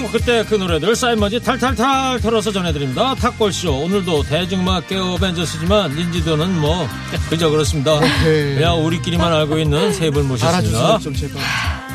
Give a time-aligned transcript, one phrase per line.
[0.00, 3.14] 팔공구공 그때 그 노래들 쌓인머지 탈탈탈 털어서 전해드립니다.
[3.14, 6.88] 탁골쇼 오늘도 대중음악 깨어 벤져스지만 인지도는 뭐
[7.28, 8.00] 그저 그렇습니다.
[8.22, 10.98] 그냥 우리끼리만 알고 있는 세 분 모셨습니다.
[10.98, 11.40] 좀 제발.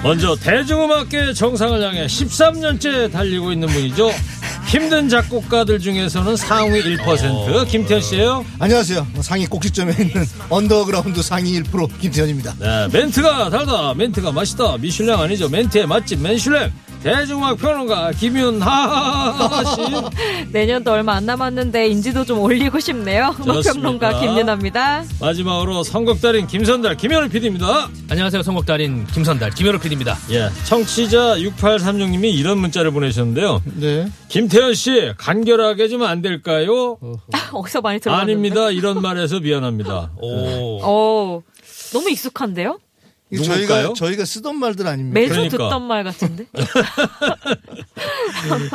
[0.03, 4.11] 먼저 대중음악계 정상을 향해 13년째 달리고 있는 분이죠.
[4.67, 8.45] 힘든 작곡가들 중에서는 상위 1% 김태현 씨예요?
[8.59, 9.07] 안녕하세요.
[9.13, 12.55] 뭐 상위 꼭지점에 있는 언더그라운드 상위 1% 김태현입니다.
[12.59, 13.93] 네, 멘트가 달다.
[13.95, 14.77] 멘트가 맛있다.
[14.77, 15.49] 미슐랭 아니죠.
[15.49, 16.71] 멘트의 맛집 멘슐랭
[17.15, 23.35] 대중음악 평론가 김윤하 씨 내년도 얼마 안 남았는데 인지도 좀 올리고 싶네요.
[23.43, 24.19] 음악 평론가 좋습니다.
[24.19, 25.03] 김윤아입니다.
[25.21, 28.41] 마지막으로 선곡달인 김선달 김현우 PD입니다 안녕하세요.
[28.41, 30.17] 선곡달인 김선달 김현우 PD입니다.
[30.31, 34.07] 예, 청취자 6836님이 이런 문자를 보내셨는데요 네.
[34.29, 36.97] 김태현 씨 간결하게 좀 안 될까요?
[37.53, 38.31] 어디서 많이 들어봤는데.
[38.33, 40.79] 아닙니다 이런 말해서 미안합니다 오.
[40.83, 41.41] 어,
[41.93, 42.79] 너무 익숙한데요?
[43.35, 43.93] 누굴까요?
[43.93, 45.19] 저희가 저희가 쓰던 말들 아닙니까?
[45.19, 45.57] 매주 그러니까.
[45.57, 46.45] 듣던 말 같은데.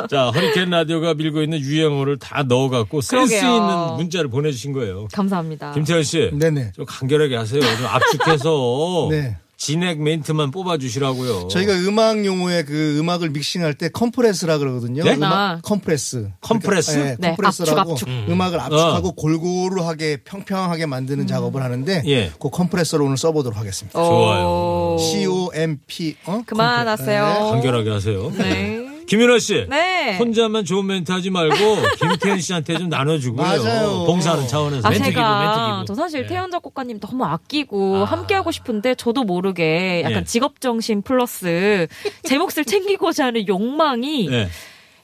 [0.09, 3.55] 자 허리케인 라디오가 밀고 있는 유행어를 다 넣어갖고 쓸수 그러게요.
[3.55, 5.71] 있는 문자를 보내주신 거예요 감사합니다.
[5.73, 6.71] 김태현 씨 네네.
[6.75, 7.61] 좀 간결하게 하세요.
[7.61, 9.37] 좀 압축해서 네.
[9.65, 11.47] 진액 멘트만 뽑아주시라고요.
[11.49, 15.03] 저희가 음악 용어의 그 음악을 믹싱할 때 compress라 그러거든요.
[15.03, 15.13] 네?
[15.13, 15.59] 음악 아.
[15.63, 16.31] compress.
[16.41, 16.91] Compress?
[16.93, 18.29] 그러니까, 네, compress라고 압축, 압축.
[18.31, 19.11] 음악을 압축하고 어.
[19.11, 22.31] 골고루하게 평평하게 만드는 작업을 하는데 예.
[22.39, 23.99] 그 컴프레서로 오늘 써보도록 하겠습니다.
[24.01, 24.97] 오.
[24.99, 26.41] C O M P 어?
[26.43, 27.23] 그만하세요.
[27.23, 28.31] 컴프레- 간결하게 하세요.
[28.35, 28.90] 네.
[29.11, 29.65] 김윤하 씨.
[29.69, 30.15] 네.
[30.17, 31.55] 혼자만 좋은 멘트 하지 말고
[31.99, 33.45] 김태현 씨한테 좀 나눠주고요.
[33.45, 34.05] 맞아요.
[34.05, 34.87] 봉사하는 차원에서.
[34.87, 35.85] 아, 멘트 기부, 제가 멘트 기부.
[35.85, 36.27] 저 사실 네.
[36.27, 40.23] 태현 작곡가님 너무 아끼고 함께 하고 싶은데 저도 모르게 약간 예.
[40.23, 41.87] 직업 정신 플러스
[42.23, 44.47] 제 몫을 챙기고자 하는 욕망이 네.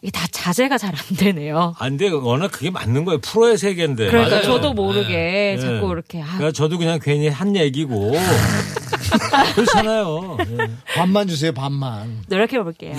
[0.02, 1.76] 이게 다 자제가 잘 안 되네요.
[1.78, 2.08] 안 돼.
[2.08, 3.20] 워낙 그게 맞는 거예요.
[3.20, 4.08] 프로의 세계인데.
[4.08, 4.46] 그러니까 맞아요.
[4.46, 5.58] 저도 모르게 네.
[5.60, 8.14] 자꾸 이렇게 아, 그러니까 저도 그냥 괜히 한 얘기고.
[9.56, 10.38] 그렇잖아요.
[10.40, 10.72] 예.
[10.96, 11.52] 반만 주세요.
[11.52, 12.24] 반만.
[12.28, 12.94] 노력해 볼게요.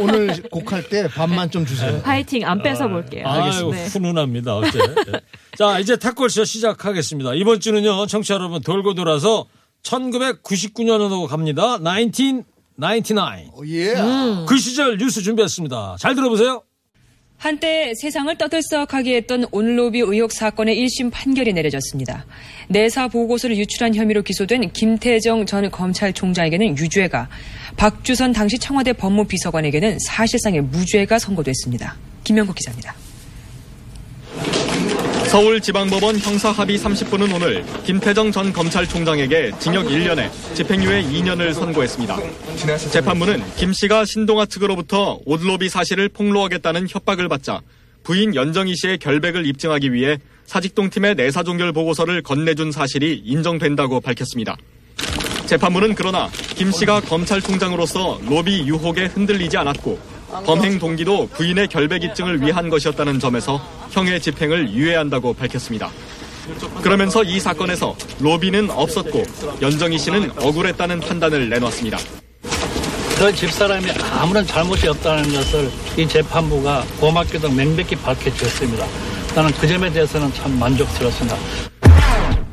[0.00, 2.00] 오늘 곡할 때 반만 좀 주세요.
[2.02, 3.26] 파이팅 안 뺏어 볼게요.
[3.26, 3.86] 아유, 네.
[3.86, 4.56] 훈훈합니다.
[4.56, 4.78] 어째.
[4.78, 5.20] 예.
[5.56, 7.34] 자, 이제 탁골쇼 시작하겠습니다.
[7.34, 9.46] 이번 주는요, 청취자 여러분 돌고 돌아서
[9.82, 11.78] 1999년으로 갑니다.
[11.78, 12.44] 1999.
[13.54, 13.94] 오, 예.
[14.48, 15.96] 그 시절 뉴스 준비했습니다.
[15.98, 16.62] 잘 들어보세요.
[17.36, 22.24] 한때 세상을 떠들썩하게 했던 온로비 의혹 사건의 1심 판결이 내려졌습니다.
[22.68, 27.28] 내사 보고서를 유출한 혐의로 기소된 김태정 전 검찰총장에게는 유죄가,
[27.76, 31.96] 박주선 당시 청와대 법무비서관에게는 사실상의 무죄가 선고됐습니다.
[32.24, 33.03] 김명국 기자입니다.
[35.34, 42.16] 서울지방법원 형사합의 30부는 오늘 김태정 전 검찰총장에게 징역 1년에 집행유예 2년을 선고했습니다.
[42.92, 47.62] 재판부는 김 씨가 신동아 측으로부터 옷로비 사실을 폭로하겠다는 협박을 받자
[48.04, 54.56] 부인 연정희 씨의 결백을 입증하기 위해 사직동 팀의 내사종결 보고서를 건네준 사실이 인정된다고 밝혔습니다.
[55.46, 62.68] 재판부는 그러나 김 씨가 검찰총장으로서 로비 유혹에 흔들리지 않았고 범행 동기도 부인의 결백 입증을 위한
[62.68, 63.60] 것이었다는 점에서
[63.90, 65.90] 형의 집행을 유예한다고 밝혔습니다.
[66.82, 69.22] 그러면서 이 사건에서 로비는 없었고
[69.62, 71.98] 연정희 씨는 억울했다는 판단을 내놨습니다.
[73.18, 78.86] 그 집사람이 아무런 잘못이 없다는 것을 이 재판부가 고맙게도 명백히 밝혀주었습니다.
[79.34, 81.36] 나는 그 점에 대해서는 참 만족스럽습니다.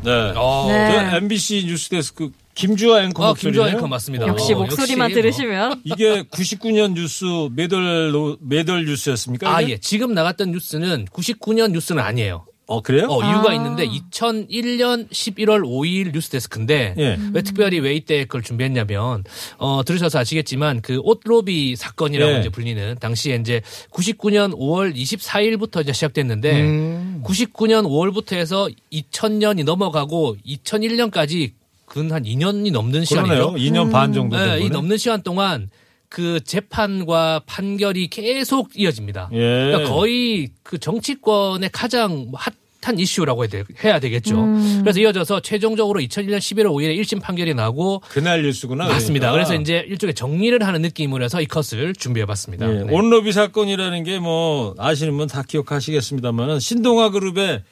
[0.04, 0.34] 네.
[0.36, 1.10] 어, 네.
[1.12, 2.30] 저 MBC 뉴스데스크
[2.62, 3.64] 김주하 앵커 어, 목소리네요.
[3.64, 4.28] 김주하 앵커 맞습니다.
[4.28, 5.22] 역시 어, 목소리만 역시 뭐.
[5.24, 7.26] 들으시면 이게 99년 뉴스
[7.56, 9.54] 매달 노- 매달 뉴스였습니까?
[9.56, 9.74] 아, 이게?
[9.74, 9.78] 예.
[9.78, 12.46] 지금 나갔던 뉴스는 99년 뉴스는 아니에요.
[12.68, 13.08] 어 그래요?
[13.10, 13.54] 어, 이유가 아.
[13.56, 17.18] 있는데 2001년 11월 5일 뉴스데스크인데 예.
[17.34, 19.26] 왜 특별히 왜 이때 그걸 준비했냐면
[19.58, 22.40] 어 들으셔서 아시겠지만 그 옷로비 사건이라고 예.
[22.40, 23.62] 이제 불리는 당시에 이제
[23.92, 27.24] 99년 5월 24일부터 이제 시작됐는데 음.
[27.26, 31.52] 99년 5월부터 해서 2000년이 넘어가고 2001년까지
[31.94, 33.04] 근한 2년이 넘는.
[33.06, 33.54] 시간이죠.
[33.58, 34.70] 2년 반 정도 된 네, 이.
[34.70, 35.70] 넘는 시간 동안
[36.08, 39.30] 그 재판과 판결이 계속 이어집니다.
[39.34, 39.38] 예.
[39.38, 43.44] 그러니까 거의 그 정치권의 가장 핫한 이슈라고
[43.84, 44.36] 해야, 되, 되겠죠.
[44.82, 48.88] 그래서 이어져서 최종적으로 2001년 11월 5일에 1심 판결이 나고 그날 뉴스구나.
[48.88, 49.32] 맞습니다.
[49.32, 49.48] 그러니까.
[49.50, 52.70] 그래서 이제 일종의 정리를 하는 느낌으로 해서 이 컷을 준비해봤습니다.
[52.70, 52.94] 예, 네.
[52.94, 57.64] 온로비 사건이라는 게 뭐 아시는 분 다 기억하시겠습니다만 신동아 그룹의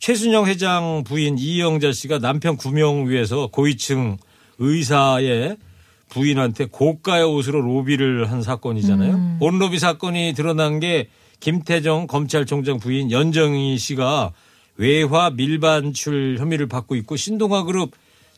[0.00, 4.16] 최순영 회장 부인 이영자 씨가 남편 구명 위해서 고위층
[4.58, 5.58] 의사의
[6.08, 9.36] 부인한테 고가의 옷으로 로비를 한 사건이잖아요.
[9.40, 11.08] 온로비 사건이 드러난 게
[11.40, 14.32] 김태정 검찰총장 부인 연정희 씨가
[14.76, 17.92] 외화 밀반출 혐의를 받고 있고 신동아 그룹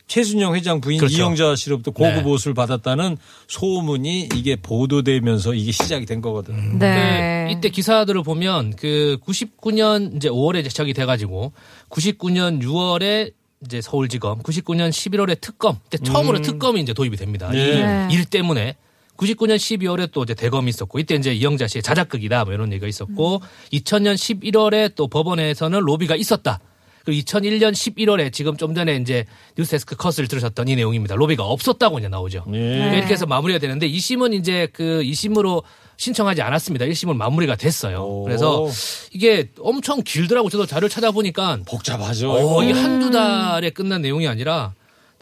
[0.07, 1.17] 최순영 회장 부인 그렇죠.
[1.17, 2.23] 이영자 씨로부터 고급 네.
[2.23, 3.17] 옷을 받았다는
[3.47, 6.77] 소문이 이게 보도되면서 이게 시작이 된 거거든.
[6.77, 7.47] 네.
[7.47, 11.53] 그 이때 기사들을 보면 그 99년 이제 5월에 이제 시작이 돼가지고
[11.89, 13.33] 99년 6월에
[13.65, 17.49] 이제 서울지검, 99년 11월에 특검, 그때 처음으로 특검이 이제 도입이 됩니다.
[17.49, 18.07] 네.
[18.11, 18.75] 이일 때문에
[19.17, 23.41] 99년 12월에 또 이제 대검이 있었고 이때 이제 이영자 씨의 자작극이다 뭐 이런 얘기가 있었고
[23.71, 26.59] 2000년 11월에 또 법원에서는 로비가 있었다.
[27.05, 29.25] 그리고 2001년 11월에 지금 좀 전에 이제
[29.57, 31.15] 뉴스데스크 컷을 들으셨던 이 내용입니다.
[31.15, 32.45] 로비가 없었다고 이제 나오죠.
[32.47, 32.51] 예.
[32.51, 35.63] 그러니까 이렇게 해서 마무리가 되는데 2심은 이제 그 2심으로
[35.97, 36.85] 신청하지 않았습니다.
[36.85, 38.03] 1심은 마무리가 됐어요.
[38.03, 38.23] 오.
[38.23, 38.67] 그래서
[39.11, 42.31] 이게 엄청 길더라고 저도 자료를 찾아보니까 복잡하죠.
[42.31, 44.73] 어, 이게 한두 달에 끝난 내용이 아니라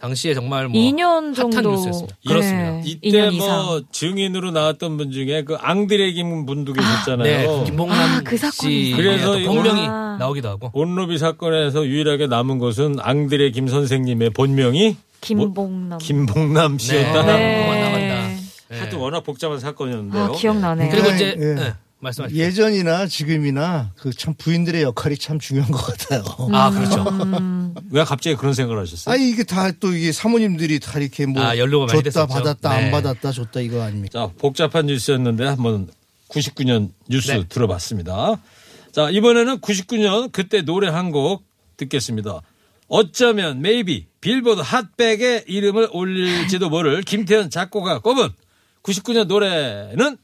[0.01, 1.71] 당시에 정말 뭐 2년 핫한 정도.
[1.71, 2.15] 뉴스였습니다.
[2.15, 2.27] 네.
[2.27, 2.81] 그렇습니다.
[2.86, 3.45] 이때 2년 뭐
[3.77, 3.81] 이상.
[3.92, 7.24] 증인으로 나왔던 분 중에 그 앙드레 김 분도 계셨잖아요.
[7.24, 10.18] 네, 김봉남 아, 그 사건이 씨 그래서 또 본명이 아.
[10.19, 16.00] 나오기도 하고 온로비 사건에서 유일하게 남은 것은 앙드레 김 선생님의 본명이 김봉남.
[16.00, 17.24] 김봉남 씨였다.
[17.25, 17.63] 네.
[17.63, 18.00] 그만 남았다.
[18.00, 18.38] 네.
[18.80, 20.24] 하여튼 워낙 복잡한 사건이었는데요.
[20.24, 20.89] 아, 기억나네요.
[20.89, 21.53] 그리고 네, 이제 예.
[21.53, 22.44] 네, 말씀하십시오.
[22.44, 26.24] 예전이나 지금이나 그 참 부인들의 역할이 참 중요한 것 같아요.
[26.53, 27.03] 아 그렇죠.
[27.92, 29.14] 왜 갑자기 그런 생각을 하셨어요?
[29.14, 32.28] 아니 이게 다 또 이게 사모님들이 다 이렇게 뭐 아, 연루가 많이 줬다 됐었죠.
[32.34, 32.86] 받았다 네.
[32.86, 34.28] 안 받았다 줬다 이거 아닙니까?
[34.28, 35.90] 자, 복잡한 뉴스였는데 한번
[36.30, 37.44] 99년 뉴스 네.
[37.50, 38.36] 들어봤습니다.
[38.92, 41.44] 자, 이번에는 99년 그때 노래 한 곡
[41.78, 42.42] 듣겠습니다.
[42.88, 48.30] 어쩌면 maybe 빌보드 핫백에 이름을 올릴지도 모를 김태현 작곡가 꼽은
[48.84, 50.18] 99년 노래는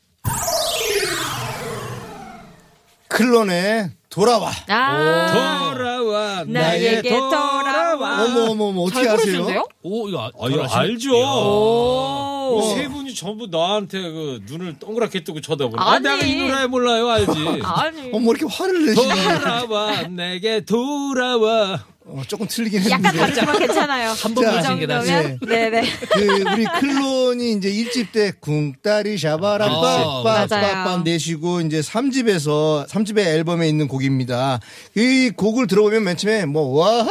[3.09, 4.51] 클론의 돌아와.
[4.67, 5.71] 아.
[5.73, 8.23] 돌아와 나에게 돌아와.
[8.23, 9.65] 어머 어머 어머 어떻게 잘 아세요?
[9.83, 10.63] 오 이거 아, 이거.
[10.65, 11.11] 알죠.
[11.13, 12.61] 오.
[12.63, 15.75] 이세 분이 전부 나한테 그 눈을 동그랗게 뜨고 쳐다보네.
[15.83, 15.99] 아.
[15.99, 17.31] 내가 이 노래 몰라요, 알지?
[17.63, 18.09] 아니.
[18.13, 19.39] 어머 이렇게 화를 내시네.
[19.39, 21.83] 돌아와, 내게 돌아와.
[22.09, 23.17] 어, 조금 틀리긴 약간 했는데.
[23.19, 24.09] 다르지만 괜찮아요.
[24.11, 24.67] 한번 낫지.
[24.67, 25.83] 정도면 네 네.
[26.09, 29.69] 그 우리 클론이 이제 1집 때 궁따리 샤바라 아,
[30.23, 30.49] 빠빠빠빰
[30.85, 31.01] 맞아요.
[31.03, 34.59] 내시고 이제 3집에서 3집의 앨범에 있는 곡입니다.
[34.95, 37.09] 이 곡을 들어보면 맨 처음에 뭐 와하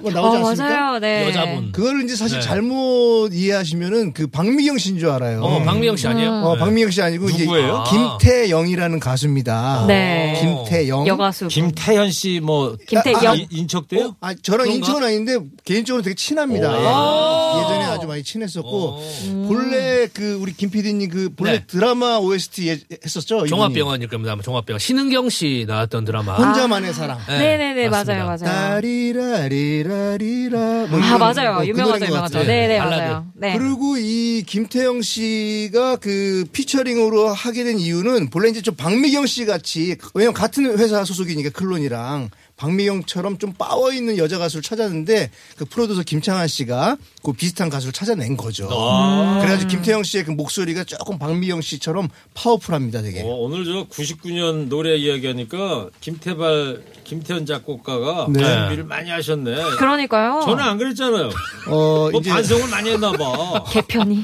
[0.00, 0.80] 뭐 나오지 어, 않습니까?
[0.80, 0.98] 맞아요.
[0.98, 1.28] 네.
[1.28, 1.72] 여자분.
[1.72, 2.44] 그거를 이제 사실 네.
[2.46, 5.42] 잘못 이해하시면은 그 박미경 씨인 줄 알아요.
[5.42, 6.30] 어 박미영 씨 아니에요?
[6.44, 7.84] 어, 박미경 씨 아니고 누구예요?
[7.86, 9.84] 이제 김태영이라는 가수입니다.
[9.86, 10.38] 네.
[10.40, 11.06] 김태영.
[11.06, 11.48] 여가수.
[11.48, 13.26] 김태현 씨 뭐 김태영.
[13.26, 14.06] 아, 인- 인척돼요?
[14.06, 14.16] 어?
[14.20, 14.74] 아, 저랑 그런가?
[14.74, 16.72] 인척은 아닌데 개인적으로 되게 친합니다.
[16.74, 17.60] 예.
[17.60, 19.02] 예전에 아주 많이 친했었고
[19.48, 21.64] 본래 그 우리 김 PD님 그 본래 네.
[21.66, 23.46] 드라마 OST 예- 했었죠.
[23.46, 24.34] 종합병원일 겁니다.
[24.42, 24.78] 종합병원.
[24.78, 26.34] 신은경 씨 나왔던 드라마.
[26.36, 27.18] 혼자만의 사랑.
[27.28, 28.24] 네, 네네네 맞습니다.
[28.24, 28.70] 맞아요 맞아요.
[28.80, 30.86] 따리라리라 리라.
[30.86, 32.44] 뭐 아 맞아요 거, 그 유명하죠 유명하죠.
[32.44, 33.00] 네네 발라드.
[33.02, 33.26] 맞아요.
[33.34, 33.58] 네.
[33.58, 39.96] 그리고 이 김태영 씨가 그 피처링으로 하게 된 이유는 본래 이제 좀 박미경 씨 같이
[40.14, 42.30] 왜냐면 같은 회사 소속이니까 클론이랑
[42.60, 48.36] 박미경처럼 좀 파워 있는 여자 가수를 찾았는데 그 프로듀서 김창완 씨가 그 비슷한 가수를 찾아낸
[48.36, 48.68] 거죠.
[48.68, 53.22] 그래가지고 김태영 씨의 그 목소리가 조금 박미경 씨처럼 파워풀합니다, 되게.
[53.22, 58.42] 어, 오늘 저 99년 노래 이야기하니까 김태발, 김태현 작곡가가 네.
[58.42, 59.76] 준비를 많이 하셨네.
[59.78, 60.42] 그러니까요.
[60.44, 61.30] 저는 안 그랬잖아요.
[61.68, 63.64] 어, 뭐 이제 반성을 많이 했나 봐.
[63.72, 64.22] 개편이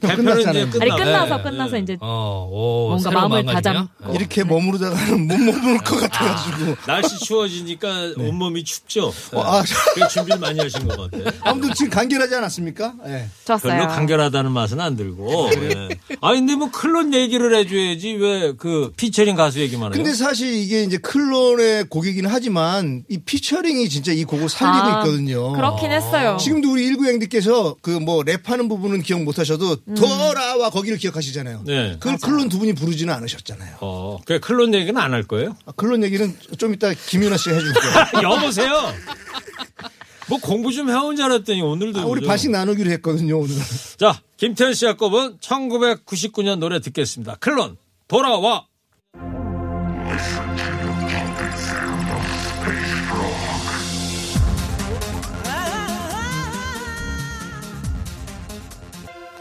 [0.00, 0.66] 개편은 이제.
[0.66, 0.84] 끝나.
[0.94, 1.78] 아니 끝나서 네, 끝나서 네.
[1.80, 3.44] 이제 어, 오, 뭔가 마음을?
[3.46, 4.14] 다잡고.
[4.14, 6.76] 이렇게 머무르다가는 못 머물 것 같아가지고.
[6.86, 9.12] 날씨 추워 지니까 온몸이 춥죠.
[9.32, 9.62] 어, 아,
[9.94, 11.24] 그래서 준비를 많이 하신 것 같아요.
[11.42, 12.94] 아무튼 지금 간결하지 않았습니까?
[13.06, 13.28] 예.
[13.44, 13.72] 좋았어요.
[13.72, 15.50] 별로 간결하다는 맛은 안 들고.
[15.50, 15.88] 네.
[16.20, 20.02] 아 근데 뭐 클론 얘기를 해줘야지 왜 그 피처링 가수 얘기만 해요?
[20.02, 25.52] 근데 사실 이게 이제 클론의 곡이긴 하지만 이 피처링이 진짜 이 곡을 살리고 아, 있거든요.
[25.52, 26.36] 그렇긴 했어요.
[26.40, 29.94] 지금도 우리 일구행님께서 그 뭐 랩하는 부분은 기억 못 하셔도 음.
[29.94, 31.62] 돌아와 거기를 기억하시잖아요.
[31.66, 31.96] 네.
[31.98, 33.76] 그걸 클론 두 분이 부르지는 않으셨잖아요.
[33.80, 35.56] 어, 그 클론 얘기는 안 할 거예요?
[35.64, 38.30] 아, 클론 얘기는 좀 이따 김윤아 김연아 씨가 해줄 거예요.
[38.32, 38.92] 여보세요.
[40.28, 42.28] 뭐 공부 좀 해온 줄 알았더니 오늘도 아, 우리 그죠?
[42.28, 43.62] 반씩 나누기로 했거든요, 오늘은.
[43.96, 47.36] 자, 김태현 씨가 꼽은 1999년 노래 듣겠습니다.
[47.36, 47.76] 클론
[48.08, 48.66] 돌아와.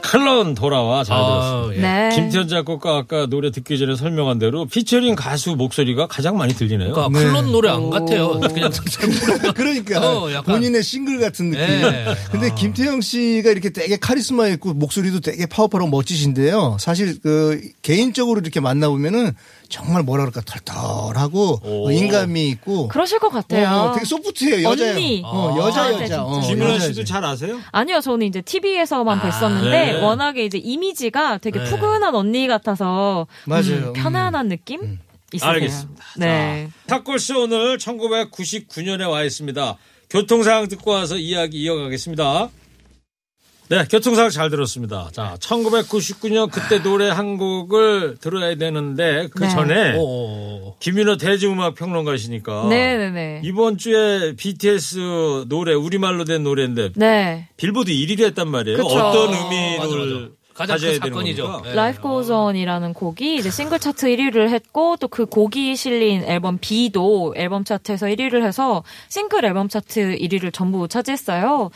[0.06, 1.76] 클론 돌아와 잘 아, 들었습니다.
[1.76, 2.10] 예.
[2.10, 2.16] 네.
[2.16, 6.94] 김태현 작곡가 아까 노래 듣기 전에 설명한 대로 피처링 가수 목소리가 가장 많이 들리네요.
[6.94, 8.40] 그러니까 클론 노래 안 같아요.
[8.40, 8.72] 그냥
[9.56, 10.42] 그러니까 어.
[10.44, 11.64] 본인의 싱글 같은 느낌.
[11.64, 12.06] 예.
[12.32, 16.78] 근데 김태영 씨가 이렇게 되게 카리스마 있고 목소리도 되게 파워풀하고 멋지신데요.
[16.80, 19.34] 사실 그 개인적으로 이렇게 만나 보면은
[19.70, 23.68] 정말 뭐라 그럴까 털털하고 어, 인간미 있고 그러실 것 같아요.
[23.68, 24.68] 어, 되게 소프트해요.
[24.70, 24.96] 여자예요.
[24.96, 25.22] 언니.
[25.26, 26.24] 어, 여자 아, 여자.
[26.24, 27.04] 어, 여자, 씨도 여자.
[27.04, 27.60] 잘 아세요?
[27.72, 30.02] 아니요, 저는 이제 TV에서만 뵀었는데 네.
[30.02, 31.66] 워낙에 이제 이미지가 되게 네.
[31.66, 33.88] 푸근한 언니 같아서 맞아요.
[33.88, 35.00] 음, 편안한 느낌
[35.34, 35.52] 있으세요.
[35.52, 36.04] 알겠습니다.
[36.18, 36.70] 네.
[36.88, 39.78] 탁골씨 오늘 1999년에 와 있습니다.
[40.10, 42.50] 교통상황 듣고 와서 이야기 이어가겠습니다.
[43.68, 45.10] 네, 교통상황 잘 들었습니다.
[45.12, 49.50] 자, 1999년 그때 노래 한 곡을 들어야 되는데 그 네.
[49.50, 50.76] 전에 오.
[50.80, 53.42] 김윤호 대중음악 평론가시니까 네네네.
[53.44, 57.48] 이번 주에 BTS 노래 우리말로 된 노래인데 네.
[57.58, 58.78] 빌보드 1위를 했단 말이에요.
[58.78, 58.90] 그쵸.
[58.90, 60.36] 어떤 맞아, 의미를 맞아.
[60.54, 61.62] 가장 가져야 큰 되는 사건이죠.
[61.66, 61.72] 네.
[61.72, 67.34] Life Goes On이라는 곡이 이제 싱글 차트 1위를 했고 또 그 곡이 실린 앨범 B도
[67.36, 71.72] 앨범 차트에서 1위를 해서 싱글 앨범 차트 1위를 전부 차지했어요.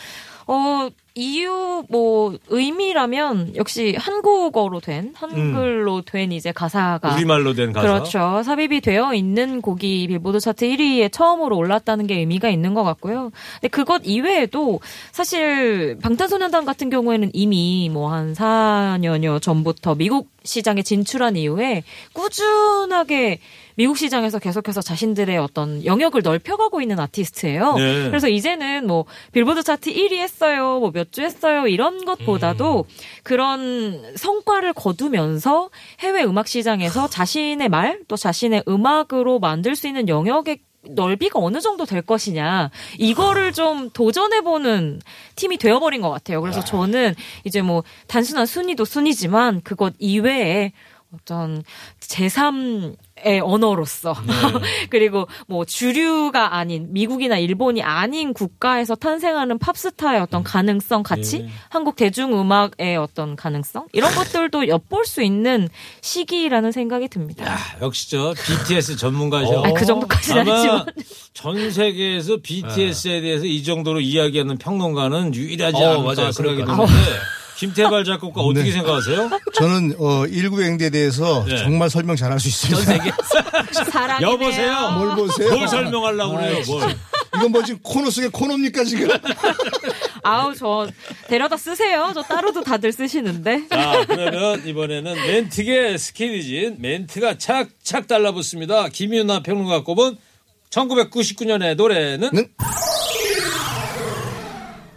[0.51, 7.87] 어, 이유 뭐 의미라면 역시 한국어로 된 한글로 된 이제 가사가 우리말로 된 가사.
[7.87, 8.41] 그렇죠.
[8.43, 13.31] 삽입이 되어 있는 곡이 빌보드 차트 1위에 처음으로 올랐다는 게 의미가 있는 것 같고요.
[13.55, 14.79] 근데 그것 이외에도
[15.11, 23.39] 사실 방탄소년단 같은 경우에는 이미 뭐 한 4년여 전부터 미국 시장에 진출한 이후에 꾸준하게
[23.79, 27.75] 미국 시장에서 계속해서 자신들의 어떤 영역을 넓혀가고 있는 아티스트예요.
[27.75, 28.09] 네.
[28.09, 32.83] 그래서 이제는 뭐 빌보드 차트 1위 했어요, 뭐 몇 주 했어요 이런 것보다도
[33.23, 35.69] 그런 성과를 거두면서
[36.01, 40.59] 해외 음악 시장에서 자신의 말 또 자신의 음악으로 만들 수 있는 영역의
[40.89, 44.99] 넓이가 어느 정도 될 것이냐 이거를 좀 도전해보는
[45.35, 46.41] 팀이 되어버린 것 같아요.
[46.41, 50.73] 그래서 저는 이제 뭐 단순한 순위도 순위지만 그것 이외에
[51.11, 51.63] 어떤
[52.01, 54.13] 제3의 언어로서
[54.91, 61.49] 그리고 뭐 주류가 아닌 미국이나 일본이 아닌 국가에서 탄생하는 팝스타의 어떤 가능성 가치 예.
[61.69, 65.67] 한국 대중음악의 어떤 가능성 이런 것들도 엿볼 수 있는
[66.01, 67.43] 시기라는 생각이 듭니다.
[67.45, 69.63] 야, 역시 저 BTS 전문가죠.
[69.65, 70.85] 아, 그 정도까지는 아마 아니지만.
[71.33, 76.31] 전 세계에서 BTS에 대해서 이 정도로 이야기하는 평론가는 유일하지 어, 않을까 맞아요.
[76.31, 76.57] 생각이.
[76.65, 76.83] 드는데
[77.59, 78.71] 김태발 작곡가 어떻게 네.
[78.71, 79.29] 생각하세요?
[79.53, 81.57] 저는 어, 19행대에 대해서 네.
[81.57, 82.85] 정말 설명 잘할 수 있습니다.
[82.85, 84.31] 전 세계 사랑이네요.
[84.31, 84.91] 여보세요.
[84.91, 85.49] 뭘 보세요?
[85.49, 86.61] 뭘 설명하려고 그래요?
[86.67, 86.95] 뭘?
[87.35, 89.09] 이건 뭐 지금 코너 속의 코너입니까 지금?
[90.23, 90.87] 아우 저
[91.27, 92.11] 데려다 쓰세요.
[92.13, 93.67] 저 따로도 다들 쓰시는데.
[93.69, 98.87] 자, 그러면 이번에는 멘트계 스킬이진 멘트가 착착 달라붙습니다.
[98.87, 100.15] 김윤하 평론가 꼽은
[100.69, 102.47] 1999년의 노래는 는?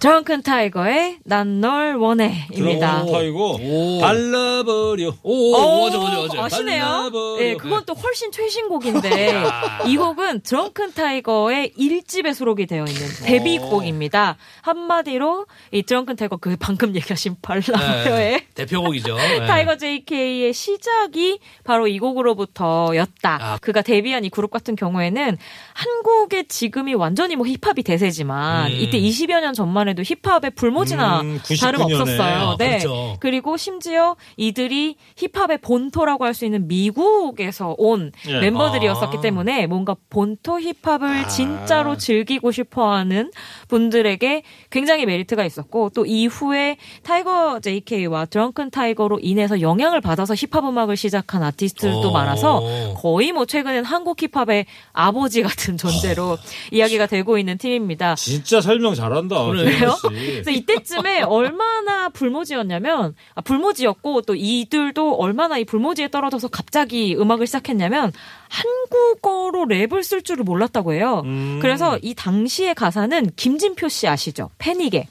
[0.02, 3.06] 드렁큰 타이거의 난 널 원해입니다.
[3.07, 4.00] 타이거 오.
[4.00, 5.14] 발라버려.
[5.23, 6.44] 오, 오, 맞아, 맞아, 맞아.
[6.44, 6.85] 아시네요.
[6.85, 7.37] 발라버려.
[7.38, 9.44] 네, 그건 또 훨씬 최신 곡인데
[9.87, 14.38] 이 곡은 드렁큰 타이거의 1집에 수록이 되어 있는 데뷔곡입니다.
[14.62, 18.47] 한마디로 이 드렁큰 타이거 그 방금 얘기하신 발라버려의 네.
[18.54, 19.14] 대표곡이죠.
[19.38, 19.47] 네.
[19.47, 23.38] 타이거 JK의 시작이 바로 이 곡으로부터였다.
[23.40, 23.59] 아.
[23.59, 25.38] 그가 데뷔한 이 그룹 같은 경우에는
[25.75, 28.76] 한국의 지금이 완전히 뭐 힙합이 대세지만 음.
[28.80, 31.95] 이때 20여 년 전만 해도 힙합의 불모지나 음, 99 다름 년에.
[31.95, 32.35] 없었어요.
[32.51, 32.69] 아, 네.
[32.79, 33.17] 그렇죠.
[33.21, 38.41] 그리고 심지어 이들이 힙합의 본토라고 할 수 있는 미국에서 온 예.
[38.41, 39.21] 멤버들이었었기 아.
[39.21, 43.31] 때문에 뭔가 본토 힙합을 진짜로 즐기고 싶어하는
[43.69, 50.97] 분들에게 굉장히 메리트가 있었고 또 이후에 타이거 JK와 드렁큰 타이거로 인해서 영향을 받아서 힙합 음악을
[50.97, 52.13] 시작한 아티스트들도 오.
[52.13, 52.63] 많아서
[52.97, 56.39] 거의 뭐 최근엔 한국 힙합의 아버지 같은 존재로
[56.71, 58.15] 이야기가 되고 있는 팀입니다.
[58.15, 59.45] 진짜 설명 잘한다.
[59.47, 59.97] 그래 요?
[60.00, 60.33] 김윤하 씨.
[60.33, 68.12] 그래서 이때쯤에 얼마나 불모지였냐면 아, 불모지였고 또 이들도 얼마나 이 불모지에 떨어져서 갑자기 음악을 시작했냐면
[68.49, 71.23] 한국어로 랩을 쓸 줄을 몰랐다고 해요.
[71.25, 71.59] 음.
[71.61, 74.51] 그래서 이 당시의 가사는 김진표 씨 아시죠?
[74.59, 75.07] 패닉의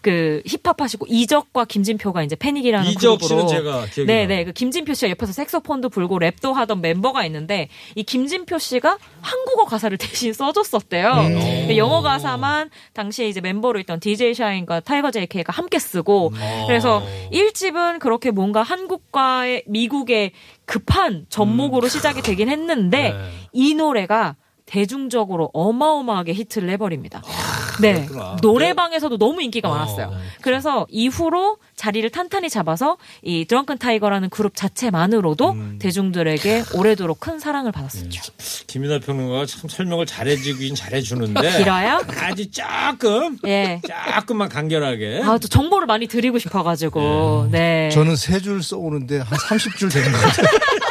[0.00, 4.28] 그 힙합 하시고 이적과 김진표가 이제 패닉이라는 이적 그룹으로 씨는 제가 기억이 네, 나요.
[4.28, 4.44] 네.
[4.44, 9.96] 그 김진표 씨가 옆에서 색소폰도 불고 랩도 하던 멤버가 있는데 이 김진표 씨가 한국어 가사를
[9.98, 11.12] 대신 써줬었대요.
[11.14, 16.32] 근데 영어 가사만 당시에 이제 멤버로 있던 DJ 샤인과 타이거 JK가 함께 쓰고
[16.66, 17.02] 그래서
[17.32, 20.32] 1집은 그렇게 뭔가 한국과의 미국의
[20.64, 23.30] 급한 접목으로 시작이 되긴 했는데 네.
[23.52, 24.36] 이 노래가
[24.66, 27.22] 대중적으로 어마어마하게 히트를 해버립니다.
[27.80, 28.08] 네.
[28.42, 30.12] 노래방에서도 너무 인기가 많았어요.
[30.40, 38.32] 그래서 이후로 자리를 탄탄히 잡아서 이 드렁큰 타이거라는 그룹 자체만으로도 대중들에게 오래도록 큰 사랑을 받았었죠.
[38.66, 42.00] 김민아 평론가가 참 설명을 잘해주긴 잘해주는데 길어요?
[42.20, 43.80] 아주 조금 예.
[44.16, 47.90] 조금만 간결하게 아, 또 정보를 많이 드리고 싶어가지고, 네.
[47.90, 50.46] 저는 세 줄 써오는데 한 30줄 되는 것 같아요.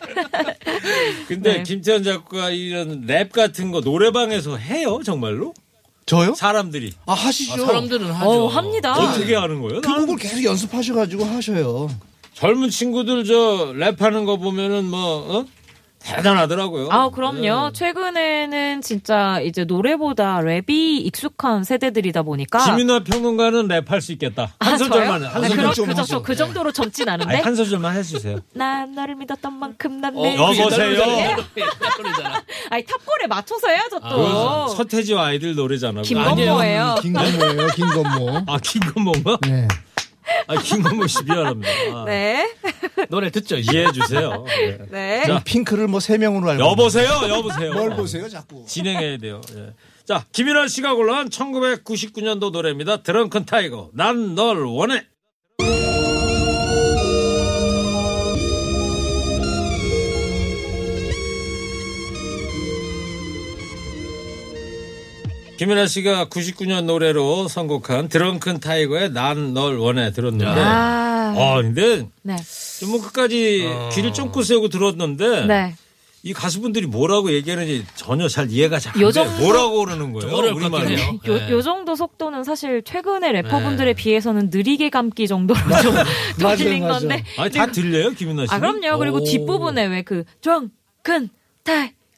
[1.28, 1.62] 근데 네.
[1.62, 5.54] 김태현 작가 이런 랩 같은 거 노래방에서 해요 정말로?
[6.06, 6.34] 저요?
[6.34, 7.66] 사람들이 아 하시죠.
[7.66, 8.30] 사람들은 하죠.
[8.30, 8.92] 어, 합니다.
[8.98, 9.80] 어떻게 하는 거예요?
[9.80, 11.88] 그 곡을 계속 연습하셔가지고 하셔요.
[12.34, 14.98] 젊은 친구들 저 랩하는 거 보면은 뭐
[15.38, 15.44] 어?
[16.02, 16.88] 대단하더라고요.
[16.90, 17.72] 아, 그럼요.
[17.72, 20.68] 최근에는 진짜 이제 노래보다 랩이
[21.06, 22.64] 익숙한 세대들이다 보니까.
[22.64, 24.52] 김민아 평론가는 랩할 수 있겠다.
[24.58, 25.22] 한 아, 소절만?
[25.24, 26.22] 한 아, 소절 좀 그, 정- 하죠.
[26.22, 27.34] 그 정도로 젊진 않은데.
[27.34, 28.38] 아니, 한 소절만 해주세요.
[28.54, 30.34] 난 너를 믿었던 만큼 난 어, 내.
[30.36, 30.68] 여보세요.
[30.70, 32.42] 떨리잖아.
[32.70, 34.66] 아니, 탑골에 맞춰서 해야죠, 또.
[34.68, 36.02] 그 서태지와 아이들 노래잖아.
[36.02, 36.96] 김건모예요.
[37.02, 38.40] 김건모예요, 김건모.
[38.46, 39.38] 아 김건모인가?
[39.42, 39.68] 네.
[40.46, 41.70] 아 김건모 씨 미안합니다.
[41.94, 42.52] 아, 네.
[43.08, 43.56] 노래 듣죠.
[43.56, 44.44] 이해해 주세요.
[44.46, 44.78] 네.
[44.90, 45.24] 네.
[45.26, 46.64] 자, 핑클을 뭐 세 명으로 알고.
[46.64, 47.72] 여보세요, 여보세요.
[47.72, 48.64] 뭘 보세요, 자꾸.
[48.66, 49.40] 진행해야 돼요.
[49.56, 49.72] 예.
[50.04, 53.02] 자, 김윤하 씨가 골라온 1999년도 노래입니다.
[53.02, 53.90] 드렁큰 타이거.
[53.92, 55.04] 난 널 원해.
[65.60, 70.46] 김인환 씨가 99년 노래로 선곡한 드렁큰 타이거의 난 널 원해 들었는데.
[70.58, 71.34] 아.
[71.36, 72.36] 아, 근데 네.
[72.80, 75.74] 좀뭐 끝까지 귀를 쫑긋 세우고 들었는데 네.
[76.22, 79.22] 이 가수분들이 뭐라고 얘기하는지 전혀 잘 이해가 잘안요 돼.
[79.38, 80.34] 뭐라고 그러는 거예요?
[80.34, 80.78] 어려울 것 우리말로.
[80.84, 81.18] 같긴 해요.
[81.26, 81.50] 요, 네.
[81.50, 85.94] 요 정도 속도는 사실 최근의 래퍼분들에 비해서는 느리게 감기 정도로 좀
[86.40, 87.00] 돌린 맞아.
[87.00, 87.22] 건데.
[87.36, 88.54] 아니 다 들려요, 김윤아 씨?
[88.54, 88.98] 아, 그럼요.
[88.98, 89.24] 그리고 오.
[89.24, 90.24] 뒷부분에 왜 그,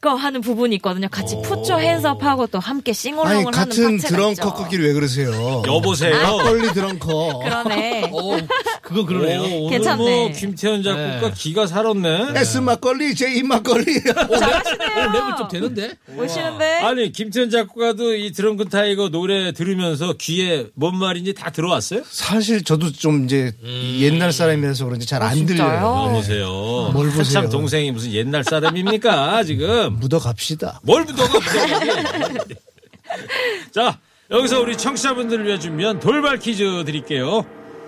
[0.02, 1.08] drunken tiger 하는 부분이 있거든요.
[1.08, 4.32] 같이 put your hands up 하고 또 함께 아니, sing along을 하는 같은 파트가 drunken
[4.32, 4.54] 있죠.
[4.54, 5.62] 끄기를 왜 그러세요?
[5.66, 6.14] 여보세요.
[6.14, 7.38] 막걸리 drunken.
[7.38, 8.10] 그러네.
[8.12, 8.36] 오,
[8.82, 9.40] 그거 그러네요.
[9.42, 9.96] 오, 오늘 괜찮네.
[10.04, 11.32] 뭐 김태현 작곡가 네.
[11.34, 12.32] 기가 살았네.
[12.36, 14.02] S 막걸리, J 막걸리.
[14.02, 14.88] 잘하시네요.
[15.08, 15.92] 오, 랩은 좀 되는데?
[16.16, 16.64] 멋있는데.
[16.82, 22.02] 아니 김태현 작곡가도 이 드렁큰 타이거 노래 들으면서 귀에 뭔 말인지 다 들어왔어요?
[22.10, 23.52] 사실 저도 좀 이제
[24.00, 25.56] 옛날 사람이라서 그런지 잘 안 진짜요?
[25.56, 26.06] 들려요.
[26.08, 26.90] 여보세요.
[26.92, 27.18] 뭘 보세요?
[27.22, 29.91] 한참 동생이 무슨 옛날 사람입니까 지금?
[29.98, 30.80] 묻어갑시다.
[30.82, 32.44] 뭘 묻어가 묻어가.
[33.72, 33.98] 자
[34.30, 37.44] 여기서 우리 청취자분들을 위해 준비한 돌발 퀴즈 드릴게요.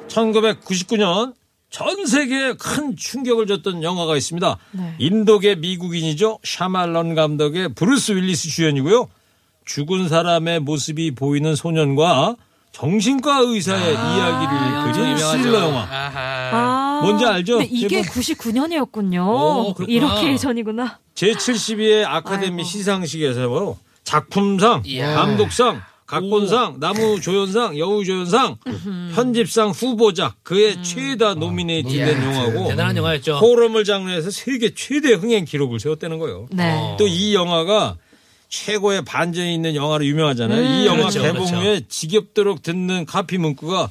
[0.08, 1.34] 1999년
[1.70, 4.58] 전 세계에 큰 충격을 줬던 영화가 있습니다.
[4.72, 4.94] 네.
[4.98, 6.38] 인도계 미국인이죠.
[6.44, 9.08] 샤말런 감독의 브루스 윌리스 주연이고요.
[9.64, 12.36] 죽은 사람의 모습이 보이는 소년과
[12.72, 15.80] 정신과 의사의 이야기를 그린 스릴러 영화.
[15.82, 16.50] 아하.
[16.52, 17.00] 아.
[17.02, 17.58] 뭔지 알죠?
[17.58, 18.06] 근데 이게 제목.
[18.14, 19.26] 99년이었군요.
[19.26, 19.96] 오, 그렇구나.
[19.96, 20.98] 이렇게 예전이구나.
[21.14, 22.68] 제72회 아카데미 아이고.
[22.68, 25.14] 시상식에서 작품상, 이야.
[25.14, 28.56] 감독상, 각본상, 나무조연상, 여우조연상,
[29.14, 33.36] 편집상 후보작 그의 최다 노미네이트된 영화고 대단한 영화였죠.
[33.38, 36.46] 호러물 장르에서 세계 최대 흥행 기록을 세웠다는 거예요.
[36.50, 36.96] 네.
[36.98, 37.96] 또 이 영화가
[38.50, 40.62] 최고의 반전이 있는 영화로 유명하잖아요.
[40.62, 41.56] 이 영화 그렇죠, 개봉 그렇죠.
[41.56, 43.88] 후에 지겹도록 듣는 카피 문구가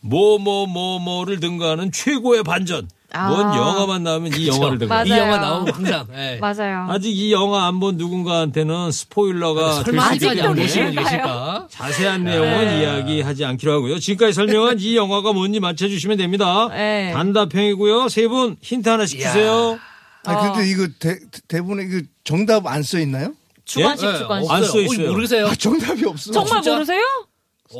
[0.00, 2.88] 뭐뭐뭐뭐를 등가하는 최고의 반전.
[3.14, 3.56] 뭔 아.
[3.56, 5.04] 영화만 나오면 이 영화를 등가.
[5.04, 5.10] 이.
[5.10, 6.06] 영화 나오면 항상.
[6.14, 6.38] 예.
[6.40, 6.86] 맞아요.
[6.90, 10.54] 아직 이 영화 안 본 누군가한테는 스포일러가 될 설마 계실까요?
[10.54, 11.66] 계실까?
[11.70, 13.98] 자세한 내용은 이야기하지 않기로 하고요.
[13.98, 16.68] 지금까지 설명한 이 영화가 뭔지 맞춰주시면 됩니다.
[16.70, 17.12] 네.
[17.12, 18.08] 단답형이고요.
[18.08, 19.78] 세 분 힌트 하나씩 주세요.
[20.24, 23.32] 아 근데 이거 대, 대본에 이거 정답 안 써 있나요?
[23.64, 24.12] 주관식 예?
[24.14, 24.50] 예, 주관식.
[24.52, 24.82] 안써 없어요.
[24.82, 25.06] 있어요.
[25.08, 25.46] 어, 모르겠어요.
[25.46, 26.32] 아, 정답이 없어.
[26.32, 26.72] 정말 진짜?
[26.74, 27.00] 모르세요?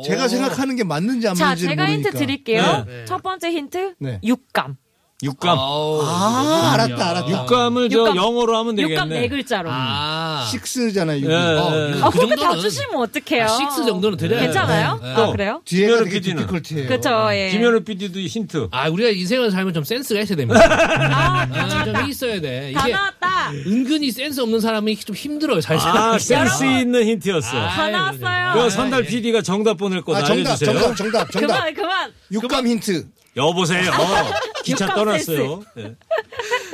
[0.05, 2.09] 제가 생각하는 게 맞는지 안 자, 맞는지 제가 모르니까.
[2.09, 2.85] 힌트 드릴게요.
[2.87, 3.05] 네.
[3.05, 3.95] 첫 번째 힌트.
[3.99, 4.19] 네.
[4.23, 4.77] 육감.
[5.23, 5.57] 육감.
[5.59, 7.27] 아, 알았다, 알았다.
[7.27, 8.15] 육감을 저 육감.
[8.17, 9.21] 영어로 하면 육감 되겠네.
[9.21, 9.67] 네 글자로.
[9.71, 10.45] 아, 아.
[10.51, 11.17] 식스잖아요.
[11.21, 11.31] 육이.
[11.31, 11.91] 예, 어, 예.
[11.93, 13.43] 그 그렇게 다 정도는- 주시면 어떡해요.
[13.45, 14.41] 아, 식스 정도는 드려요.
[14.41, 14.99] 괜찮아요?
[15.01, 15.09] 네.
[15.11, 15.31] 아, 또.
[15.31, 15.61] 그래요?
[15.65, 16.87] 뒤에가 김현우 되게 PD는.
[16.87, 17.49] 그쵸, 예.
[17.51, 18.67] 김현우 PD도 힌트.
[18.69, 20.61] 아, 우리가 인생을 살면 좀 센스가 있어야 됩니다.
[20.63, 21.83] 아, 다 아.
[21.83, 22.71] 좀 있어야 돼.
[22.73, 23.51] 다 이게 나왔다.
[23.65, 26.19] 은근히 센스 없는 사람이 좀 힘들어요, 잘 아, 살아.
[26.19, 27.57] 센스 있는 힌트였어.
[27.57, 28.53] 아, 다 나왔어요.
[28.53, 30.73] 그 선달 PD가 정답 보낼 거 아, 정답, 알려주세요.
[30.73, 31.47] 정답, 정답, 정답.
[31.55, 32.11] 그만, 그만.
[32.31, 33.07] 육감 힌트.
[33.37, 33.91] 여보세요.
[34.65, 35.63] 기차 떠났어요.
[35.75, 35.95] 네.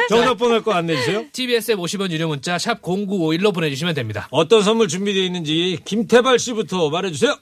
[0.10, 1.26] 정답 보낼 거 안내주세요.
[1.32, 4.28] TBS에 50원 유료 문자 샵 0951로 보내주시면 됩니다.
[4.32, 7.38] 어떤 선물 준비되어 있는지 김태현 씨부터 말해주세요.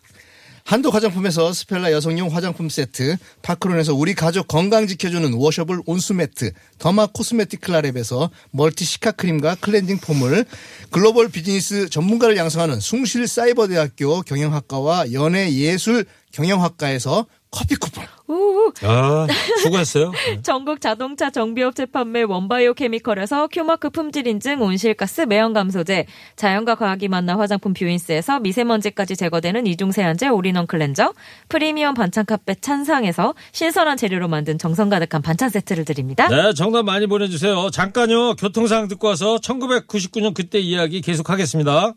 [0.64, 7.08] 한도 화장품에서 스펠라 여성용 화장품 세트, 파크론에서 우리 가족 건강 지켜주는 washable 온수 매트, derma
[7.08, 10.46] cosmetic 클라랩에서 multi cica 크림과 클렌징 폼을,
[10.92, 18.06] 글로벌 비즈니스 전문가를 양성하는 숭실 사이버대학교 경영학과와 연예예술 경영학과에서 커피 쿠폰.
[18.28, 18.72] 우우.
[18.84, 19.28] 아,
[19.62, 20.14] 수고했어요.
[20.42, 26.06] 전국 자동차 정비업체 판매 원바이오 케미컬에서 Q마크 품질 인증 온실가스 매연 감소제,
[26.38, 31.14] 자연과 과학이 만나 화장품 뷰인스에서 미세먼지까지 제거되는 이중 세안제 all-in-one cleanser,
[31.50, 36.30] 프리미엄 반찬 카페 찬상에서 신선한 재료로 만든 정성 가득한 반찬 세트를 드립니다.
[36.30, 37.70] 네, 정답 많이 보내주세요.
[37.70, 38.36] 잠깐요.
[38.36, 41.96] 교통상황 듣고 와서 1999년 그때 이야기 계속하겠습니다.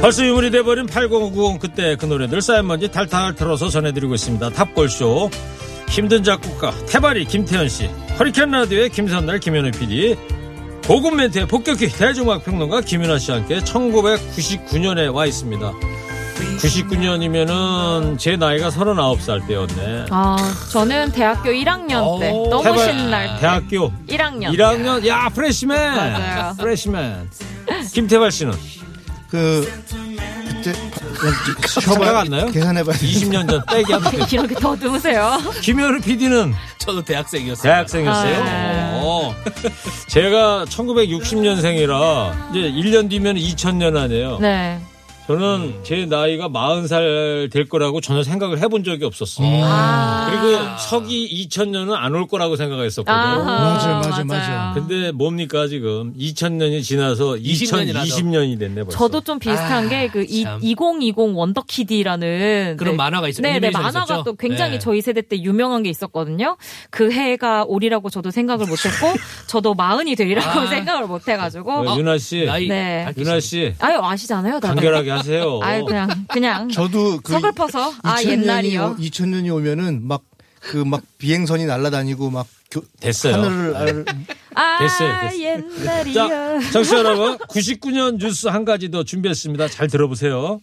[0.00, 4.50] 벌써 유물이 돼버린 8090 그때 그 노래들 쌓인 먼지 탈탈 털어서 전해드리고 있습니다.
[4.50, 5.30] 탑골쇼
[5.88, 7.86] 힘든 작곡가 태바리 김태현 씨
[8.18, 10.16] 허리케인 라디오의 김선날 김현우 PD
[10.86, 15.72] 고급 멘트의 폭격기 대중음악 평론가 김윤아 씨와 함께 1999년에 와 있습니다.
[16.58, 20.06] 99년이면은 제 나이가 39살 때였네.
[20.10, 20.36] 아,
[20.72, 22.78] 저는 대학교 1학년 때 오, 너무 대박.
[22.84, 23.40] 신날 때.
[23.40, 24.56] 대학교 1학년.
[24.56, 26.54] 1학년 야 프레시맨 맞아요.
[26.58, 27.30] 프레시맨
[27.92, 28.52] 김태발 씨는
[29.30, 29.64] 그
[30.54, 30.72] 그때
[31.80, 32.46] 생각 안 나요?
[32.46, 35.38] 계산해봐야 20년 전 빼기 한 이렇게 더듬으세요.
[35.62, 37.62] 김현우 PD는 저도 대학생이었어요.
[37.62, 38.36] 대학생이었어요.
[38.36, 38.90] 아, 네.
[39.02, 39.34] 어.
[40.08, 44.38] 제가 1960년생이라 이제 1년 뒤면 2000년 아니에요.
[44.38, 44.80] 네.
[45.26, 49.44] 저는 제 나이가 40살 될 거라고 전혀 생각을 해본 적이 없었어.
[49.46, 50.26] 아.
[50.28, 53.12] 그리고 서기 2000년은 안 올 거라고 생각했었거든.
[53.12, 54.74] 아하, 맞아요, 맞아요, 맞아요.
[54.74, 58.16] 근데 뭡니까 지금 2000년이 지나서 20년이 나서.
[58.16, 58.98] 2020년이 됐네 벌써.
[58.98, 60.58] 저도 좀 비슷한 게그 참.
[60.60, 63.42] 2020 원더키디라는 그런 만화가 있어요.
[63.42, 64.24] 네, 네, 만화가 있었죠?
[64.24, 64.78] 또 굉장히 네.
[64.80, 66.56] 저희 세대 때 유명한 게 있었거든요.
[66.90, 69.12] 그 해가 올이라고 저도 생각을 못했고
[69.46, 70.66] 저도 마흔이 되리라고 아.
[70.66, 73.06] 생각을 못해가지고 어, 유나 씨, 나이 네.
[73.16, 74.74] 유나 씨 아유 아시잖아요, 다들.
[74.74, 75.60] 간결하게 하세요.
[75.62, 78.96] 아유 그냥 그냥 저도 그 서글퍼서 아 2000년이 옛날이요.
[78.98, 80.22] 2000년이 오면은 막
[80.60, 83.32] 그 막 비행선이 날아다니고 막 교, 됐어요.
[83.32, 84.04] 하늘을 알-
[84.54, 85.40] 아 됐어요, 됐어요.
[85.42, 86.12] 옛날이요.
[86.14, 89.68] 자, 정치 여러분, 99년 뉴스 한 가지 더 준비했습니다.
[89.68, 90.60] 잘 들어보세요.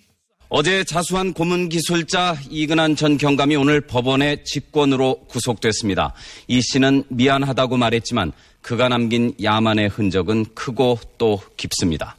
[0.49, 6.13] 어제 자수한 고문 기술자 이근한 전 경감이 오늘 법원의 직권으로 구속됐습니다.
[6.47, 12.16] 이 씨는 미안하다고 말했지만 그가 남긴 야만의 흔적은 크고 또 깊습니다.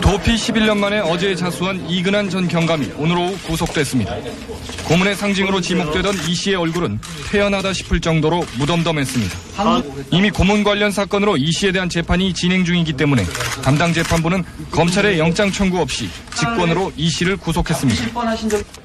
[0.00, 4.14] 도피 11년 만에 어제 자수한 이근한 전 경감이 오늘 오후 구속됐습니다.
[4.84, 6.98] 고문의 상징으로 지목되던 이 씨의 얼굴은
[7.30, 9.38] 태연하다 싶을 정도로 무덤덤했습니다.
[10.10, 13.24] 이미 고문 관련 사건으로 이 씨에 대한 재판이 진행 중이기 때문에
[13.62, 18.20] 담당 재판부는 검찰의 영장 청구 없이 직권으로 이 씨를 구속했습니다.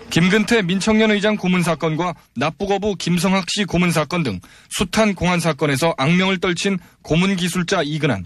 [0.10, 6.40] 김근태 민청년 의장 고문 사건과 납부거부 김성학 씨 고문 사건 등 숱한 공안 사건에서 악명을
[6.40, 8.26] 떨친 고문 기술자 이근한.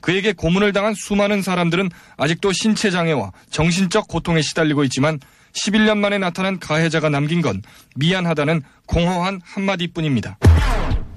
[0.00, 5.18] 그에게 고문을 당한 수많은 사람들은 아직도 신체 장애와 정신적 고통에 시달리고 있지만
[5.52, 7.62] 11년 만에 나타난 가해자가 남긴 건
[7.96, 10.38] 미안하다는 공허한 한마디뿐입니다.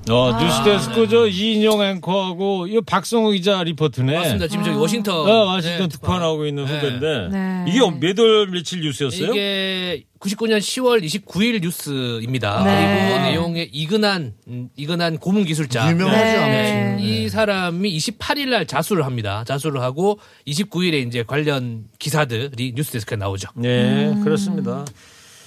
[0.10, 4.14] 어, 뉴스데스크 저 이인영 앵커하고 이 박성우 기자 리포트네.
[4.14, 4.48] 맞습니다.
[4.48, 5.16] 지금 저기 워싱턴.
[5.16, 6.76] 어, 워싱턴 네, 특파원하고 있는 네.
[6.76, 7.66] 후배인데 네.
[7.68, 9.32] 이게 몇월 며칠 뉴스였어요?
[9.32, 12.64] 이게 99년 10월 29일 뉴스입니다.
[12.64, 13.08] 네.
[13.08, 15.90] 그리고 내용에 이근한 음, 이근한 고문 기술자.
[15.90, 16.98] 유명하죠 네.
[17.00, 19.44] 이 사람이 28일 날 자수를 합니다.
[19.46, 23.50] 자수를 하고 29일에 이제 관련 기사들이 뉴스데스크에 나오죠.
[23.56, 24.86] 네, 그렇습니다.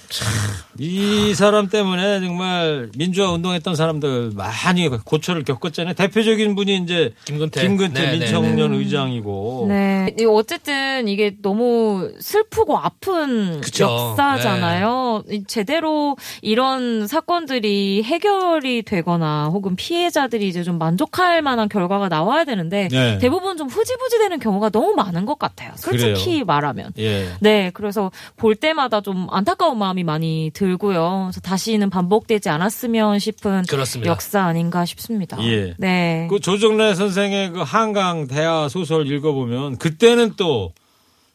[0.09, 0.27] 참,
[0.79, 5.95] 이 사람 때문에 정말 민주화 운동했던 사람들 많이 고초를 겪었잖아요.
[5.95, 7.61] 대표적인 분이 이제 김근태.
[7.61, 9.65] 김근태 네, 네, 민청년 의장이고.
[9.69, 10.15] 네.
[10.19, 13.85] 이 어쨌든 이게 너무 슬프고 아픈 그쵸.
[13.85, 15.23] 역사잖아요.
[15.29, 22.87] 이 제대로 이런 사건들이 해결이 되거나 혹은 피해자들이 이제 좀 만족할 만한 결과가 나와야 되는데
[22.89, 23.17] 네.
[23.17, 25.73] 대부분 좀 흐지부지 되는 경우가 너무 많은 것 같아요.
[25.75, 26.45] 솔직히 그래요.
[26.45, 26.91] 말하면.
[26.99, 27.27] 예.
[27.41, 31.27] 네, 그래서 볼 때마다 좀 안타까운 마음 이 많이 들고요.
[31.27, 34.11] 그래서 다시는 반복되지 않았으면 싶은 그렇습니다.
[34.11, 35.37] 역사 아닌가 싶습니다.
[35.43, 35.73] 예.
[35.77, 36.27] 네.
[36.29, 40.73] 그 조정래 선생의 그 한강 대하 소설 읽어보면 그때는 또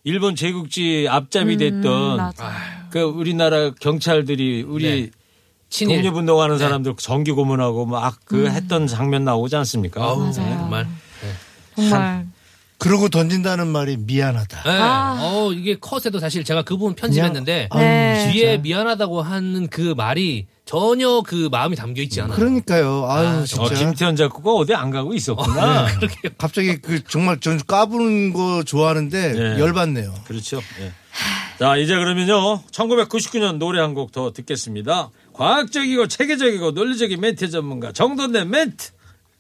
[0.05, 2.31] 일본 제국지 앞잡이 됐던 음.
[2.91, 5.11] 그 우리나라 경찰들이 우리 네.
[5.71, 5.97] 친일.
[5.97, 6.65] 독립운동하는 네.
[6.65, 10.03] 사람들 정기 고문하고 막그 했던 장면 나오지 않습니까?
[10.03, 10.33] 아우, 네.
[10.33, 10.87] 정말.
[11.77, 12.27] 정말.
[12.83, 14.63] 그러고 던진다는 말이 미안하다.
[14.65, 14.71] 네.
[14.71, 15.19] 아.
[15.21, 18.31] 어, 이게 컷에도 사실 제가 그 부분 편집했는데 그냥, 네.
[18.33, 18.63] 뒤에 진짜.
[18.63, 22.35] 미안하다고 하는 그 말이 전혀 그 마음이 담겨 있지 않아요.
[22.37, 23.07] 그러니까요.
[23.09, 23.75] 아유 아, 어, 진짜.
[23.75, 25.87] 김태현 작가가 어디 안 가고 있었구나.
[26.39, 29.61] 갑자기 그 정말 전 까부는 거 좋아하는데 네.
[29.61, 30.15] 열받네요.
[30.25, 30.61] 그렇죠.
[30.81, 30.93] 예.
[31.59, 32.63] 자, 이제 그러면요.
[32.73, 35.11] 1999년 노래 한 곡 더 듣겠습니다.
[35.35, 38.91] 과학적이고 체계적이고 논리적인 멘트 전문가 정돈된 멘트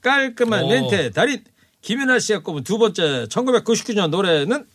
[0.02, 0.68] 깔끔한 오.
[0.68, 1.42] 멘트의 달인
[1.82, 4.66] 김윤아 씨가 꼽은 두 번째 1999년 노래는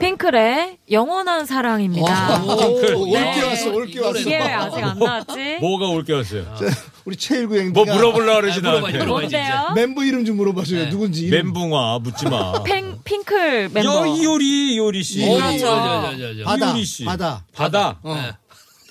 [0.00, 2.42] 핑클의 영원한 사랑입니다.
[2.42, 3.42] 올게 네.
[3.44, 4.18] 왔어, 올게 왔어.
[4.18, 5.58] 이게 왜 아직 안 나왔지?
[5.60, 6.44] 뭐가 올게 왔어요?
[7.04, 7.72] 우리 최일구 형님.
[7.72, 9.04] 뭐 물어보려고 그러지 나한테.
[9.04, 9.72] 뭔데요?
[9.76, 10.90] 멤버 이름 좀 물어봐줘요.
[10.90, 11.26] 누군지.
[11.26, 11.52] 이름.
[11.52, 12.60] 멘붕아 묻지 마.
[12.64, 13.84] 핑, 핑클 멤버.
[13.84, 15.20] 여 이효리 이효리 씨.
[15.20, 15.38] 이효리.
[15.40, 15.66] 그렇죠.
[16.44, 17.04] 바다, 이효리 씨.
[17.04, 17.44] 바다.
[17.54, 18.00] 바다.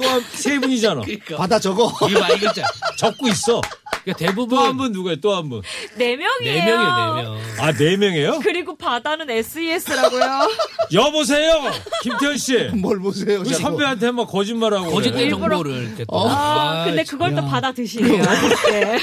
[0.02, 1.02] 또한 세 분이잖아.
[1.38, 1.92] 바다 저거.
[2.10, 2.64] 이거 이 글자.
[2.98, 3.62] 적고 있어.
[4.04, 5.16] 그러니까 대부분 또 한 분 누구예요?
[5.22, 5.62] 또 한 분.
[5.98, 6.26] 네 명이에요.
[6.42, 7.38] 네 명이에요, 네 명.
[7.60, 8.40] 아, 네 명이에요?
[8.42, 10.50] 그리고 바다는 SES라고요.
[10.94, 11.62] 여보세요,
[12.04, 12.58] 김태현 씨.
[12.74, 13.40] 뭘 보세요.
[13.42, 13.62] 우리 자꾸.
[13.62, 14.92] 선배한테 막 거짓말하고.
[14.92, 15.30] 거짓된 그래.
[15.30, 16.30] 정보를 이렇게 또.
[16.30, 18.24] 아, 근데 그걸 또 받아 드시네요.
[18.72, 18.98] 네.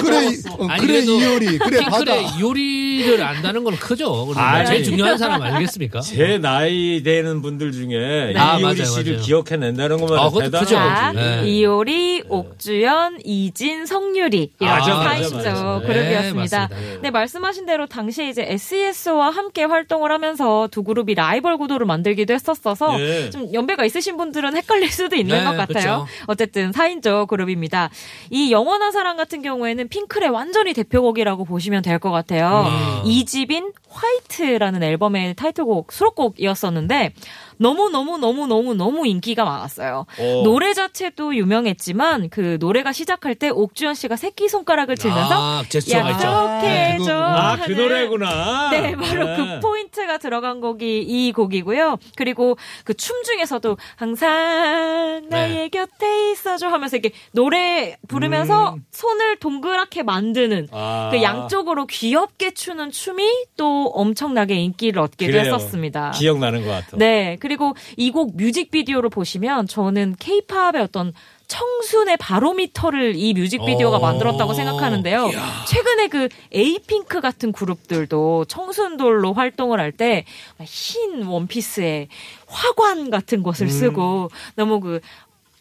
[0.00, 1.58] 그래, 이- 어, 아니, 그래 그래도 이효리.
[1.58, 1.98] 그래 바다.
[1.98, 4.26] 핑클의 요리를 안다는 건 크죠.
[4.26, 4.66] 그리고 아니.
[4.66, 6.00] 제일 중요한 사람 아니겠습니까?
[6.00, 9.24] 제 나이 되는 분들 중에 아, 이효리 맞아요, 씨를 맞아요.
[9.24, 10.74] 기억해낸다는 것만 아, 그것도 크죠.
[10.76, 11.42] 자, 네.
[11.44, 15.80] 이효리, 옥주연, 이진, 성유리 이렇게 맞아, 맞아, 사이시죠 맞아.
[15.86, 16.68] 그룹이었습니다.
[16.68, 16.98] 네.
[17.02, 22.98] 네, 말씀하신 대로 당시에 이제 SES와 함께 활동을 하면서 두 그룹이 라이벌 구도를 만들기도 했었어서
[23.00, 23.30] 예.
[23.30, 25.66] 좀 연배가 있으신 분들은 헷갈릴 수도 있는 네, 것 같아요.
[25.66, 26.06] 그렇죠.
[26.26, 27.90] 어쨌든 4인조 그룹입니다.
[28.30, 32.66] 이 영원한 사랑 같은 경우에는 핑클의 완전히 대표곡이라고 보시면 될 것 같아요.
[33.06, 37.14] 이 2집인 화이트라는 앨범의 타이틀곡 수록곡이었었는데
[37.58, 40.04] 너무 너무 너무 너무 너무 인기가 많았어요.
[40.18, 40.42] 오.
[40.42, 46.26] 노래 자체도 유명했지만 그 노래가 시작할 때 옥주현 씨가 새끼 손가락을 들면서 아, 제스처가 있죠.
[46.26, 48.70] 약속해줘 아, 그 노래구나.
[48.70, 49.36] 네, 바로 네.
[49.36, 51.96] 그 포인트가 들어간 곡이 이 곡이고요.
[52.16, 60.58] 그리고 그 춤 중에서도 항상 나의 곁에 있어줘 하면서 이렇게 노래 부르면서 손을 동그랗게 만드는
[60.58, 60.68] 음.
[60.72, 61.10] 아.
[61.12, 63.24] 그 양쪽으로 귀엽게 추는 춤이
[63.56, 65.44] 또 엄청나게 인기를 얻기도 그래요.
[65.54, 66.12] 했었습니다.
[66.12, 66.96] 기억나는 것 같아.
[66.96, 67.36] 네.
[67.46, 71.12] 그리고 이 곡 뮤직비디오를 보시면 저는 케이팝의 어떤
[71.46, 74.00] 청순의 바로미터를 이 뮤직비디오가 오.
[74.00, 75.30] 만들었다고 생각하는데요.
[75.68, 80.24] 최근에 그 에이핑크 같은 그룹들도 청순돌로 활동을 할 때
[80.64, 82.08] 흰 원피스에
[82.48, 85.00] 화관 같은 것을 쓰고 너무 그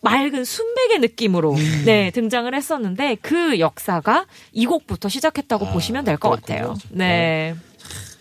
[0.01, 6.75] 맑은 순백의 느낌으로 네 등장을 했었는데 그 역사가 이 곡부터 시작했다고 보시면 될 것 같아요.
[6.89, 7.55] 네.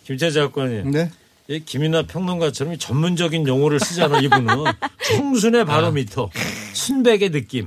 [0.05, 0.90] 김재 작가님.
[0.90, 1.11] 네.
[1.48, 4.64] 이 김이나 평론가처럼 이 전문적인 용어를 쓰잖아, 이분은.
[5.07, 6.30] 청순의 바로미터,
[6.72, 7.66] 순백의 느낌.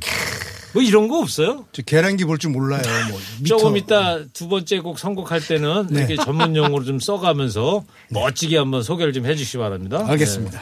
[0.73, 1.65] 뭐 이런 거 없어요?
[1.71, 2.81] 저 계란기 볼 줄 몰라요.
[3.09, 3.19] 뭐.
[3.45, 5.99] 조금 이따 두 번째 곡 선곡할 때는 네.
[5.99, 10.03] 이렇게 전문 용어를 좀 써가면서 멋지게 한번 소개를 좀 해주시기 바랍니다.
[10.07, 10.59] 알겠습니다.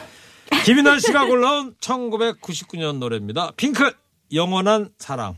[0.50, 0.62] 네.
[0.64, 3.52] 김인환 씨가 골라온 1999년 노래입니다.
[3.56, 3.94] 핑클,
[4.32, 5.36] 영원한 사랑.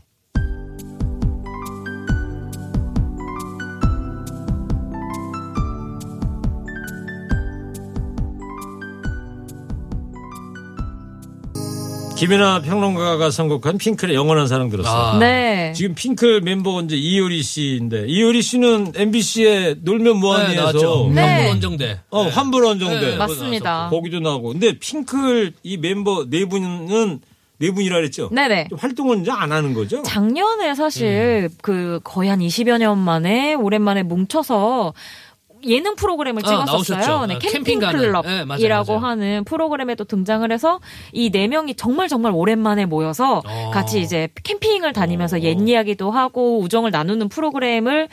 [12.19, 14.93] 김연아 평론가가 선곡한 핑클의 영원한 사랑 들었어요.
[14.93, 15.17] 아.
[15.19, 15.71] 네.
[15.73, 21.09] 지금 핑클 멤버가 이제 이효리 씨인데 이효리 씨는 MBC의 놀면 네, 뭐하니에서.
[21.13, 21.21] 네.
[21.21, 21.99] 환불 원정대.
[22.09, 23.87] 어, 환불 원정대 네, 맞습니다.
[23.89, 24.49] 거기도 나오고.
[24.49, 27.21] 근데 핑클 이 멤버 네 분은
[27.59, 28.29] 네 분이라 그랬죠?
[28.33, 28.67] 네네.
[28.77, 30.03] 활동은 이제 안 하는 거죠?
[30.03, 34.93] 작년에 사실 그 거의 한 20여 년 만에 오랜만에 뭉쳐서
[35.65, 36.97] 예능 프로그램을 아, 찍었었어요.
[36.97, 37.25] 나오셨죠.
[37.27, 37.79] 네, 아, 캠핑.
[37.79, 39.05] 네, 클럽이라고 맞아요.
[39.05, 40.79] 하는 프로그램에 또 등장을 해서
[41.13, 43.71] 이 네 명이 정말 정말 오랜만에 모여서 어.
[43.73, 48.09] 같이 이제 캠핑을 다니면서 옛 이야기도 하고 우정을 나누는 프로그램을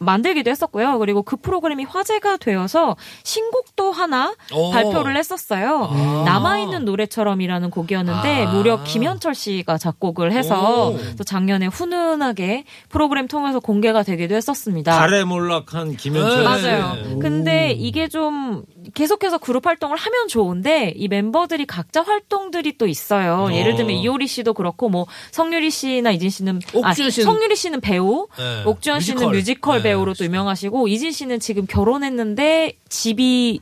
[0.00, 0.98] 만들기도 했었고요.
[0.98, 4.70] 그리고 그 프로그램이 화제가 되어서 신곡도 하나 오.
[4.70, 5.88] 발표를 했었어요.
[5.90, 6.22] 아.
[6.24, 8.52] 남아있는 노래처럼이라는 곡이었는데 아.
[8.52, 10.98] 무려 김현철 씨가 작곡을 해서 오.
[11.16, 14.98] 또 작년에 훈훈하게 프로그램 통해서 공개가 되기도 했었습니다.
[14.98, 16.44] 달에 몰락한 김현철 네.
[16.44, 16.96] 맞아요.
[16.96, 17.18] 씨.
[17.20, 23.46] 근데 이게 좀 계속해서 그룹 활동을 하면 좋은데 이 멤버들이 각자 활동들이 또 있어요.
[23.50, 23.52] 어.
[23.52, 28.26] 예를 들면 이효리 씨도 그렇고 뭐 성유리 씨나 이진 씨는 아, 씨는- 성유리 씨는 배우,
[28.38, 28.62] 네.
[28.64, 29.34] 옥주현 씨는 뮤지컬.
[29.34, 29.82] 뮤지컬 네.
[29.90, 33.60] 배우로 또 유명하시고 이진 씨는 지금 결혼했는데 집이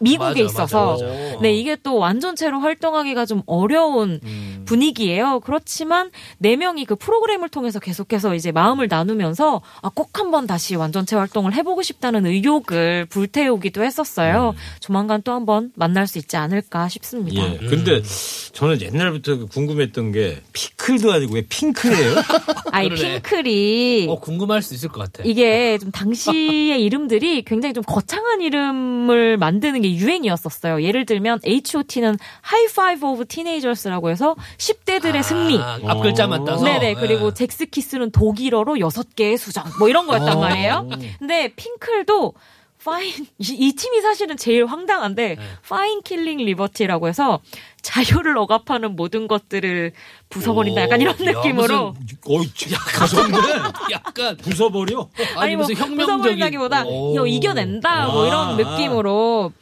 [0.00, 1.40] 미국에 맞아, 있어서 맞아, 맞아.
[1.40, 4.62] 네 이게 또 완전체로 활동하기가 좀 어려운 음.
[4.66, 5.40] 분위기예요.
[5.40, 11.16] 그렇지만 네 명이 그 프로그램을 통해서 계속해서 이제 마음을 나누면서 아, 꼭 한번 다시 완전체
[11.16, 14.54] 활동을 해보고 싶다는 의욕을 불태우기도 했었어요.
[14.80, 17.42] 조만간 또 한번 만날 수 있지 않을까 싶습니다.
[17.42, 17.58] 예.
[17.58, 18.02] 근데
[18.60, 22.14] 저는 옛날부터 그 궁금했던 게 피클도 아니고 왜 핑클이에요?
[22.72, 23.22] 아이 그러네.
[23.22, 25.22] 핑클이 어, 궁금할 수 있을 것 같아.
[25.24, 30.82] 이게 좀 당시의 이름들이 굉장히 좀 거창한 이름을 만드는 게 유행이었었어요.
[30.82, 32.18] 예를 들면 H.O.T는
[32.52, 35.56] High Five of Teenagers라고 해서 10대들의 승리.
[35.56, 36.62] 아, 앞 글자만 따서.
[36.62, 36.96] 네네.
[36.96, 37.46] 그리고 네.
[37.46, 39.64] 잭스키스는 독일어로 여섯 개의 수정.
[39.78, 40.40] 뭐 이런 거였단 어.
[40.40, 40.86] 말이에요.
[41.18, 42.34] 근데 핑클도
[42.84, 45.42] Fine 이, 이 팀이 사실은 제일 황당한데 네.
[45.68, 47.40] Fine Killing Liberty라고 해서
[47.82, 49.92] 자유를 억압하는 모든 것들을
[50.28, 50.82] 부숴버린다.
[50.82, 51.94] 약간 이런 야, 느낌으로.
[52.26, 52.46] 어이,
[52.94, 53.38] 가졌네.
[53.90, 55.08] 약간 부숴버려.
[55.36, 57.14] 아니, 뭐 무슨 혁명적인 부숴버린다기보다 오.
[57.14, 58.26] 이거 이겨낸다 뭐 아.
[58.26, 59.52] 이런 느낌으로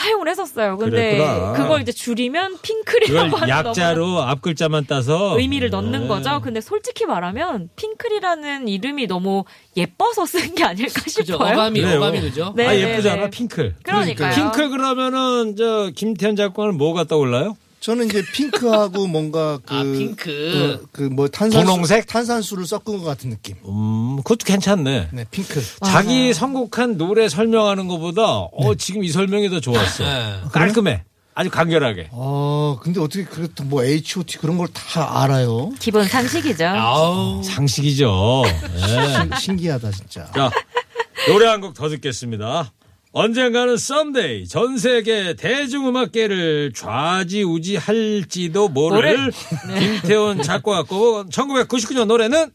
[0.00, 0.78] 사용을 했었어요.
[0.78, 1.52] 근데 그랬구나.
[1.52, 6.08] 그걸 이제 줄이면 핑클이라고 그걸 하는 약자로 앞 글자만 따서 의미를 넣는 네.
[6.08, 6.40] 거죠.
[6.42, 9.44] 근데 솔직히 말하면 핑클이라는 이름이 너무
[9.76, 11.36] 예뻐서 쓴 게 아닐까 싶어요.
[11.36, 11.98] 어감이 그래요.
[11.98, 12.54] 어감이 그죠?
[12.56, 13.30] 네, 아 네, 예쁘잖아 네.
[13.30, 13.76] 핑클.
[13.82, 14.34] 그러니까요.
[14.34, 17.56] 핑클 그러면은 저 김태현 작가는 뭐가 떠올라요?
[17.80, 20.86] 저는 이제 핑크하고 뭔가 그, 아, 핑크.
[20.92, 22.06] 그뭐 탄산수, 분홍색?
[22.06, 23.56] 탄산수를 섞은 것 같은 느낌.
[23.64, 25.08] 음, 그것도 괜찮네.
[25.12, 25.62] 네, 핑크.
[25.84, 30.04] 자기 선곡한 노래 설명하는 것보다 어 지금 이 설명이 더 좋았어.
[30.04, 30.40] 네.
[30.52, 31.04] 깔끔해.
[31.34, 32.08] 아주 간결하게.
[32.10, 35.70] 어, 근데 어떻게 그렇다 뭐 H.O.T 그런 걸 다 알아요?
[35.78, 36.66] 기본 상식이죠.
[36.66, 37.42] 아우.
[37.42, 38.42] 상식이죠.
[38.74, 39.14] 네.
[39.14, 40.30] 신- 신기하다 진짜.
[40.34, 40.50] 자,
[41.28, 42.72] 노래 한 곡 더 듣겠습니다.
[43.12, 49.32] 언젠가는 썸데이 전 세계 대중음악계를 좌지우지 할지도 모를
[49.78, 52.50] 김태원 작곡가 고 1999년 노래는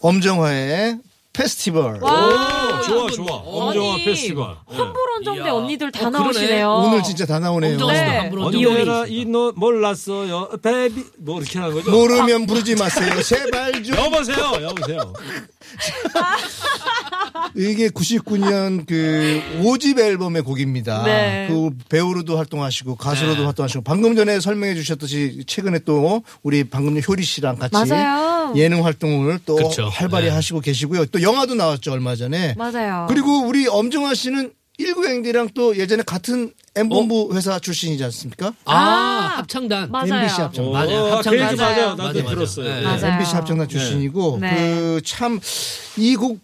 [0.00, 0.98] 엄정화의
[1.32, 2.00] 페스티벌.
[2.02, 5.52] 와, 좋아 좋아 엄정화 아니, 페스티벌 환불 원정대 이야.
[5.52, 6.10] 언니들 다 어.
[6.10, 6.68] 나오시네요.
[6.68, 7.76] 오늘 진짜 다 나오네요.
[7.86, 8.30] 네.
[8.34, 13.22] 언제나 이노 몰랐어요 baby 뭐 이렇게 하는 거죠 모르면 부르지 마세요.
[13.22, 13.96] 제발 좀.
[13.96, 15.12] 여보세요 여보세요
[17.58, 21.02] 이게 99년 그 5집 앨범의 곡입니다.
[21.04, 21.46] 네.
[21.48, 23.44] 그 배우로도 활동하시고 가수로도 네.
[23.46, 28.54] 활동하시고 방금 전에 설명해 주셨듯이 최근에 또 우리 방금 전 효리 씨랑 같이 맞아요.
[28.56, 29.88] 예능 활동을 또 그쵸.
[29.88, 30.30] 활발히 네.
[30.30, 31.06] 하시고 계시고요.
[31.06, 32.54] 또 영화도 나왔죠 얼마 전에.
[32.56, 33.06] 맞아요.
[33.08, 38.52] 그리고 우리 엄정화 씨는 19행디랑 또 예전에 같은 M본부 회사 출신이지 않습니까?
[38.64, 39.90] 아, 아, 합창단.
[39.90, 40.14] 맞아요.
[40.14, 40.72] MBC 합창단.
[40.72, 40.98] 맞아요.
[41.04, 41.56] 어, 그 얘기 합창단.
[41.56, 41.88] 맞아 맞아요.
[41.90, 42.34] 나도 맞아, 맞아.
[42.34, 42.82] 들었어요 네.
[42.82, 43.12] 맞아요.
[43.14, 45.00] MBC 합창단 출신이고 네.
[45.00, 46.38] 그 참 이 곡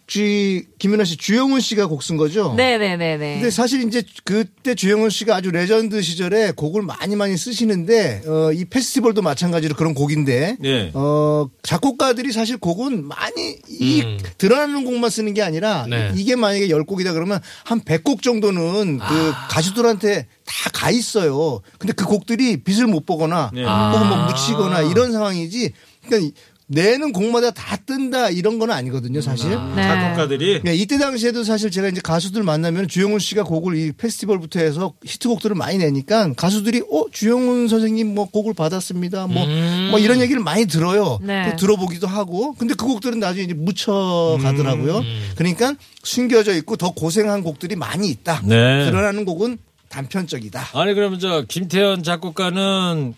[0.79, 2.55] 김윤아 씨 주영훈 씨가 곡 쓴 거죠?
[2.57, 3.35] 네 네 네 네.
[3.37, 8.65] 근데 사실 이제 그때 주영훈 씨가 아주 레전드 시절에 곡을 많이 많이 쓰시는데 어, 이
[8.67, 10.91] 페스티벌도 마찬가지로 그런 곡인데 네.
[10.95, 14.19] 어, 작곡가들이 사실 곡은 많이 이 음.
[14.39, 16.13] 드러나는 곡만 쓰는 게 아니라 네.
[16.17, 21.61] 이게 만약에 10곡이다 그러면 한 100곡 정도는 그 가수들한테 다 가 있어요.
[21.79, 23.65] 근데 그 곡들이 빛을 못 보거나 네.
[23.65, 25.73] 혹은 뭐 묻히거나 이런 상황이지.
[26.07, 26.35] 그러니까
[26.67, 29.51] 내는 곡마다 다 뜬다 이런 건 아니거든요, 사실.
[29.51, 29.83] 네.
[29.83, 34.95] 작곡가들이 네, 이때 당시에도 사실 제가 이제 가수들 만나면 주영훈 씨가 곡을 이 페스티벌부터 해서
[35.05, 39.27] 히트곡들을 많이 내니까 가수들이 어 주영훈 선생님 뭐 곡을 받았습니다.
[39.27, 39.47] 뭐,
[39.91, 41.19] 뭐 이런 얘기를 많이 들어요.
[41.23, 41.51] 네.
[41.51, 42.55] 그 들어보기도 하고.
[42.55, 45.03] 근데 그 곡들은 나중에 이제 묻혀 가더라고요.
[45.37, 48.41] 그러니까 숨겨져 있고 더 고생한 곡들이 많이 있다.
[48.45, 48.87] 네.
[48.87, 49.59] 드러나는 곡은
[49.95, 50.71] 단편적이다.
[50.75, 53.15] 아니 그러면 저 김태현 작곡가는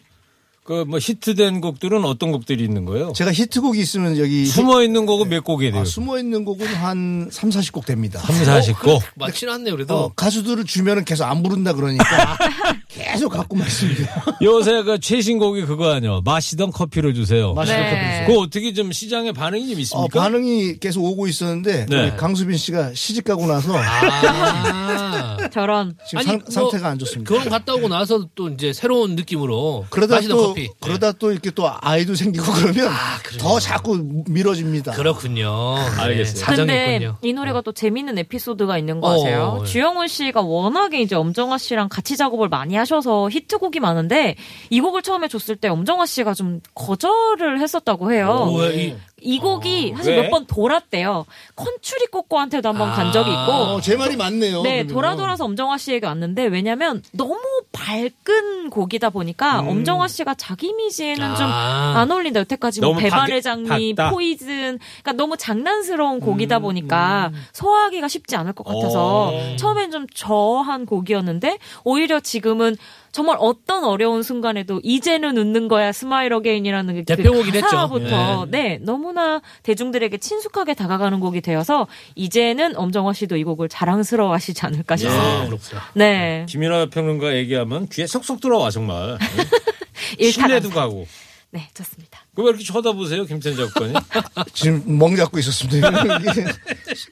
[0.66, 3.12] 그 뭐 히트된 곡들은 어떤 곡들이 있는 거예요?
[3.14, 5.82] 제가 히트곡이 있으면 여기 숨어 있는 곡은 몇 곡이 돼요?
[5.82, 8.20] 아, 숨어 있는 곡은 한 3, 40곡 됩니다.
[8.20, 9.00] 3, 40곡.
[9.16, 9.94] 맞진 않네 그래도.
[9.96, 12.38] 어, 가수들을 주면은 계속 안 부른다 그러니까
[12.88, 14.08] 계속 갖고 말씀드려요.
[14.42, 16.22] 요새 그 최신 곡이 그거 아니요.
[16.24, 17.52] 마시던 커피를 주세요.
[17.54, 17.90] 마시던 네.
[17.90, 18.26] 커피 주세요.
[18.26, 20.20] 그거 어떻게 좀 시장에 반응이 좀 어, 있습니까?
[20.20, 22.16] 반응이 계속 오고 있었는데 네.
[22.16, 25.36] 강수빈 씨가 시집 가고 나서 아.
[25.52, 25.94] 저런.
[26.08, 27.28] 지금 아니, 상, 뭐 상태가 안 좋습니다.
[27.28, 30.20] 결혼 갔다 오고 나서 또 이제 새로운 느낌으로 그러다 마
[30.64, 30.80] 또 커피.
[30.80, 32.90] 그러다 또 이렇게 또 아이도 생기고 그러면
[33.22, 33.38] 그래요?
[33.40, 34.92] 더 자꾸 미뤄집니다.
[34.92, 35.76] 그렇군요.
[35.98, 36.34] 알겠어요.
[36.34, 37.10] 네, 사정이 근데.
[37.22, 39.58] 이 노래가 또 재밌는 에피소드가 있는 거 어, 아세요?
[39.62, 39.66] 예.
[39.66, 44.36] 주영훈 씨가 워낙에 이제 엄정화 씨랑 같이 작업을 많이 하셔서 히트곡이 많은데
[44.70, 48.28] 이 곡을 처음에 줬을 때 엄정화 씨가 좀 거절을 했었다고 해요.
[48.30, 50.22] 어, 왜 이- 이 곡이 사실 왜?
[50.22, 51.26] 몇번 돌았대요.
[51.56, 53.52] 컨츄리 꼬꼬한테도 한번 간 적이 있고.
[53.52, 54.62] 어, 제 말이 맞네요.
[54.62, 54.86] 네, 그러면.
[54.94, 57.36] 돌아 돌아서 엄정화 씨에게 왔는데 왜냐면 너무
[57.72, 61.94] 밝은 곡이다 보니까 엄정화 씨가 자기 이미지에는 좀 아.
[61.96, 62.40] 안 어울린다.
[62.40, 64.10] 여태까지 뭐 배반의 밝- 장미, 밝다.
[64.12, 69.56] Poison, 그러니까 너무 장난스러운 곡이다 보니까 소화하기가 쉽지 않을 것 같아서 어.
[69.56, 72.76] 처음엔 좀 저한 곡이었는데 오히려 지금은
[73.12, 77.66] 정말 어떤 어려운 순간에도 이제는 웃는 거야 smile again이라는 그 대표곡이 됐죠.
[77.66, 84.34] 가사부터 네 너무 나 대중들에게 친숙하게 다가가는 곡이 되어서 이제는 엄정화 씨도 이 곡을 자랑스러워
[84.34, 85.24] 하시지 않을까 싶습니다.
[85.24, 85.82] 아, 그렇구나.
[85.94, 86.44] 네.
[86.48, 89.16] 김연아 평론가 얘기하면 귀에 쏙쏙 들어와 정말.
[90.20, 91.06] 신뢰도 가고.
[91.50, 92.20] 네, 좋습니다.
[92.34, 93.94] 그왜 이렇게 쳐다보세요, 김태현 작가님?
[94.52, 95.90] 지금 멍 잡고 있었습니다.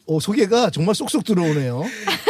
[0.07, 1.85] 어, 소개가 정말 쏙쏙 들어오네요.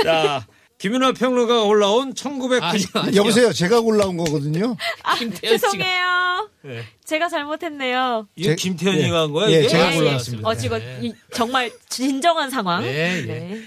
[0.05, 0.47] 자,
[0.85, 2.63] 김연아 평론가가 올라온 1990.
[2.63, 4.77] 아니, 아니, 여보세요, 제가 골라온 거거든요.
[5.03, 6.51] 아, 김태현 씨가- 죄송해요.
[6.61, 6.85] 네.
[7.07, 8.29] 제가 잘못했네요.
[8.37, 9.11] 이게 제- 김태현이가 예.
[9.19, 9.51] 한 거야?
[9.51, 9.69] 예, 이게?
[9.69, 9.97] 제가 예, 예.
[9.97, 10.47] 골라왔습니다.
[10.47, 12.83] 어, 지금 이- 정말 진정한 상황.
[12.83, 13.23] 네, 예.
[13.23, 13.63] 네.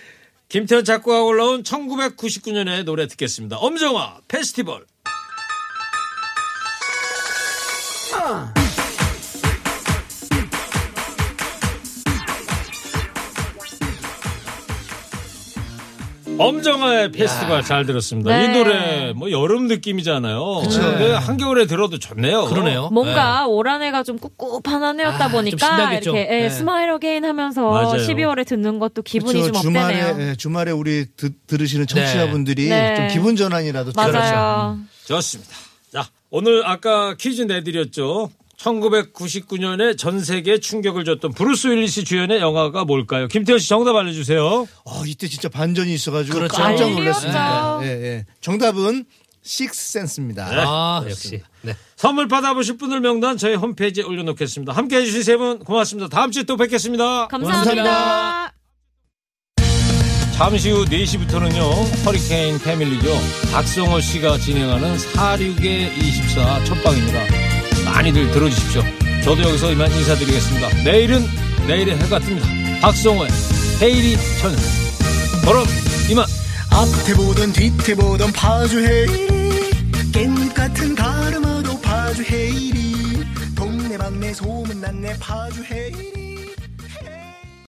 [0.49, 3.57] 김태현 작가가 골라온 1999년의 노래 듣겠습니다.
[3.57, 4.85] 엄정화 페스티벌.
[16.39, 18.37] 엄정화의 페스티벌 잘 들었습니다.
[18.37, 18.45] 네.
[18.45, 20.61] 이 노래 뭐 여름 느낌이잖아요.
[20.63, 20.81] 그쵸.
[20.81, 22.45] 근데 한겨울에 들어도 좋네요.
[22.45, 22.89] 그러네요.
[22.91, 25.93] 뭔가 올 한 해가 좀 꿉꿉한 한 해였다 아, 좀 보니까.
[25.93, 26.49] 이렇게 예, 네.
[26.49, 27.91] smile again 하면서 맞아요.
[27.97, 29.51] 12월에 듣는 것도 기분이 그렇죠.
[29.51, 30.29] 좀 주말에 up되네요.
[30.29, 32.95] 예, 주말에 우리 듣, 들으시는 청취자분들이 네.
[32.95, 34.77] 좀 기분 전환이라도 맞아요.
[35.05, 35.51] 좋습니다.
[35.91, 38.29] 자, 오늘 아까 퀴즈 내드렸죠.
[38.57, 43.27] 1999년에 전 세계에 충격을 줬던 브루스 윌리스 주연의 영화가 뭘까요?
[43.27, 44.67] 김태현 씨 정답 알려주세요.
[44.85, 46.55] 어, 이때 진짜 반전이 있어가지고 그렇죠.
[46.55, 46.99] 깜짝 난리였죠.
[46.99, 47.79] 놀랐습니다.
[47.83, 48.25] 예, 예.
[48.41, 49.05] 정답은
[49.43, 50.47] Sixth Sense입니다.
[50.51, 51.41] 아, 역시.
[51.61, 51.75] 네.
[51.95, 54.73] 선물 받아보실 분들 명단 저희 홈페이지에 올려놓겠습니다.
[54.73, 56.09] 함께 해주신 세 분 고맙습니다.
[56.09, 57.27] 다음 주에 또 뵙겠습니다.
[57.27, 58.53] 감사합니다.
[60.33, 63.07] 잠시 후 4시부터는요, 허리케인 패밀리죠.
[63.51, 67.36] 박성호 씨가 진행하는 46의 24 첫방입니다.
[67.97, 68.83] 많이들 들어주십시오.
[69.23, 70.83] 저도 여기서 이만 인사드리겠습니다.
[70.83, 71.25] 내일은
[71.67, 72.79] 내일의 해가 뜹니다.
[72.79, 73.29] 박성호의
[73.81, 74.61] 헤이리 천사.
[75.41, 75.65] 그럼
[76.09, 76.25] 이만.
[76.69, 79.71] 앞에 보던 뒤에 보던 파주 헤이리
[80.11, 83.25] 깻잎 같은 가르마도 파주 헤이리
[83.55, 86.26] 동네 방네 소문났네 파주 헤이리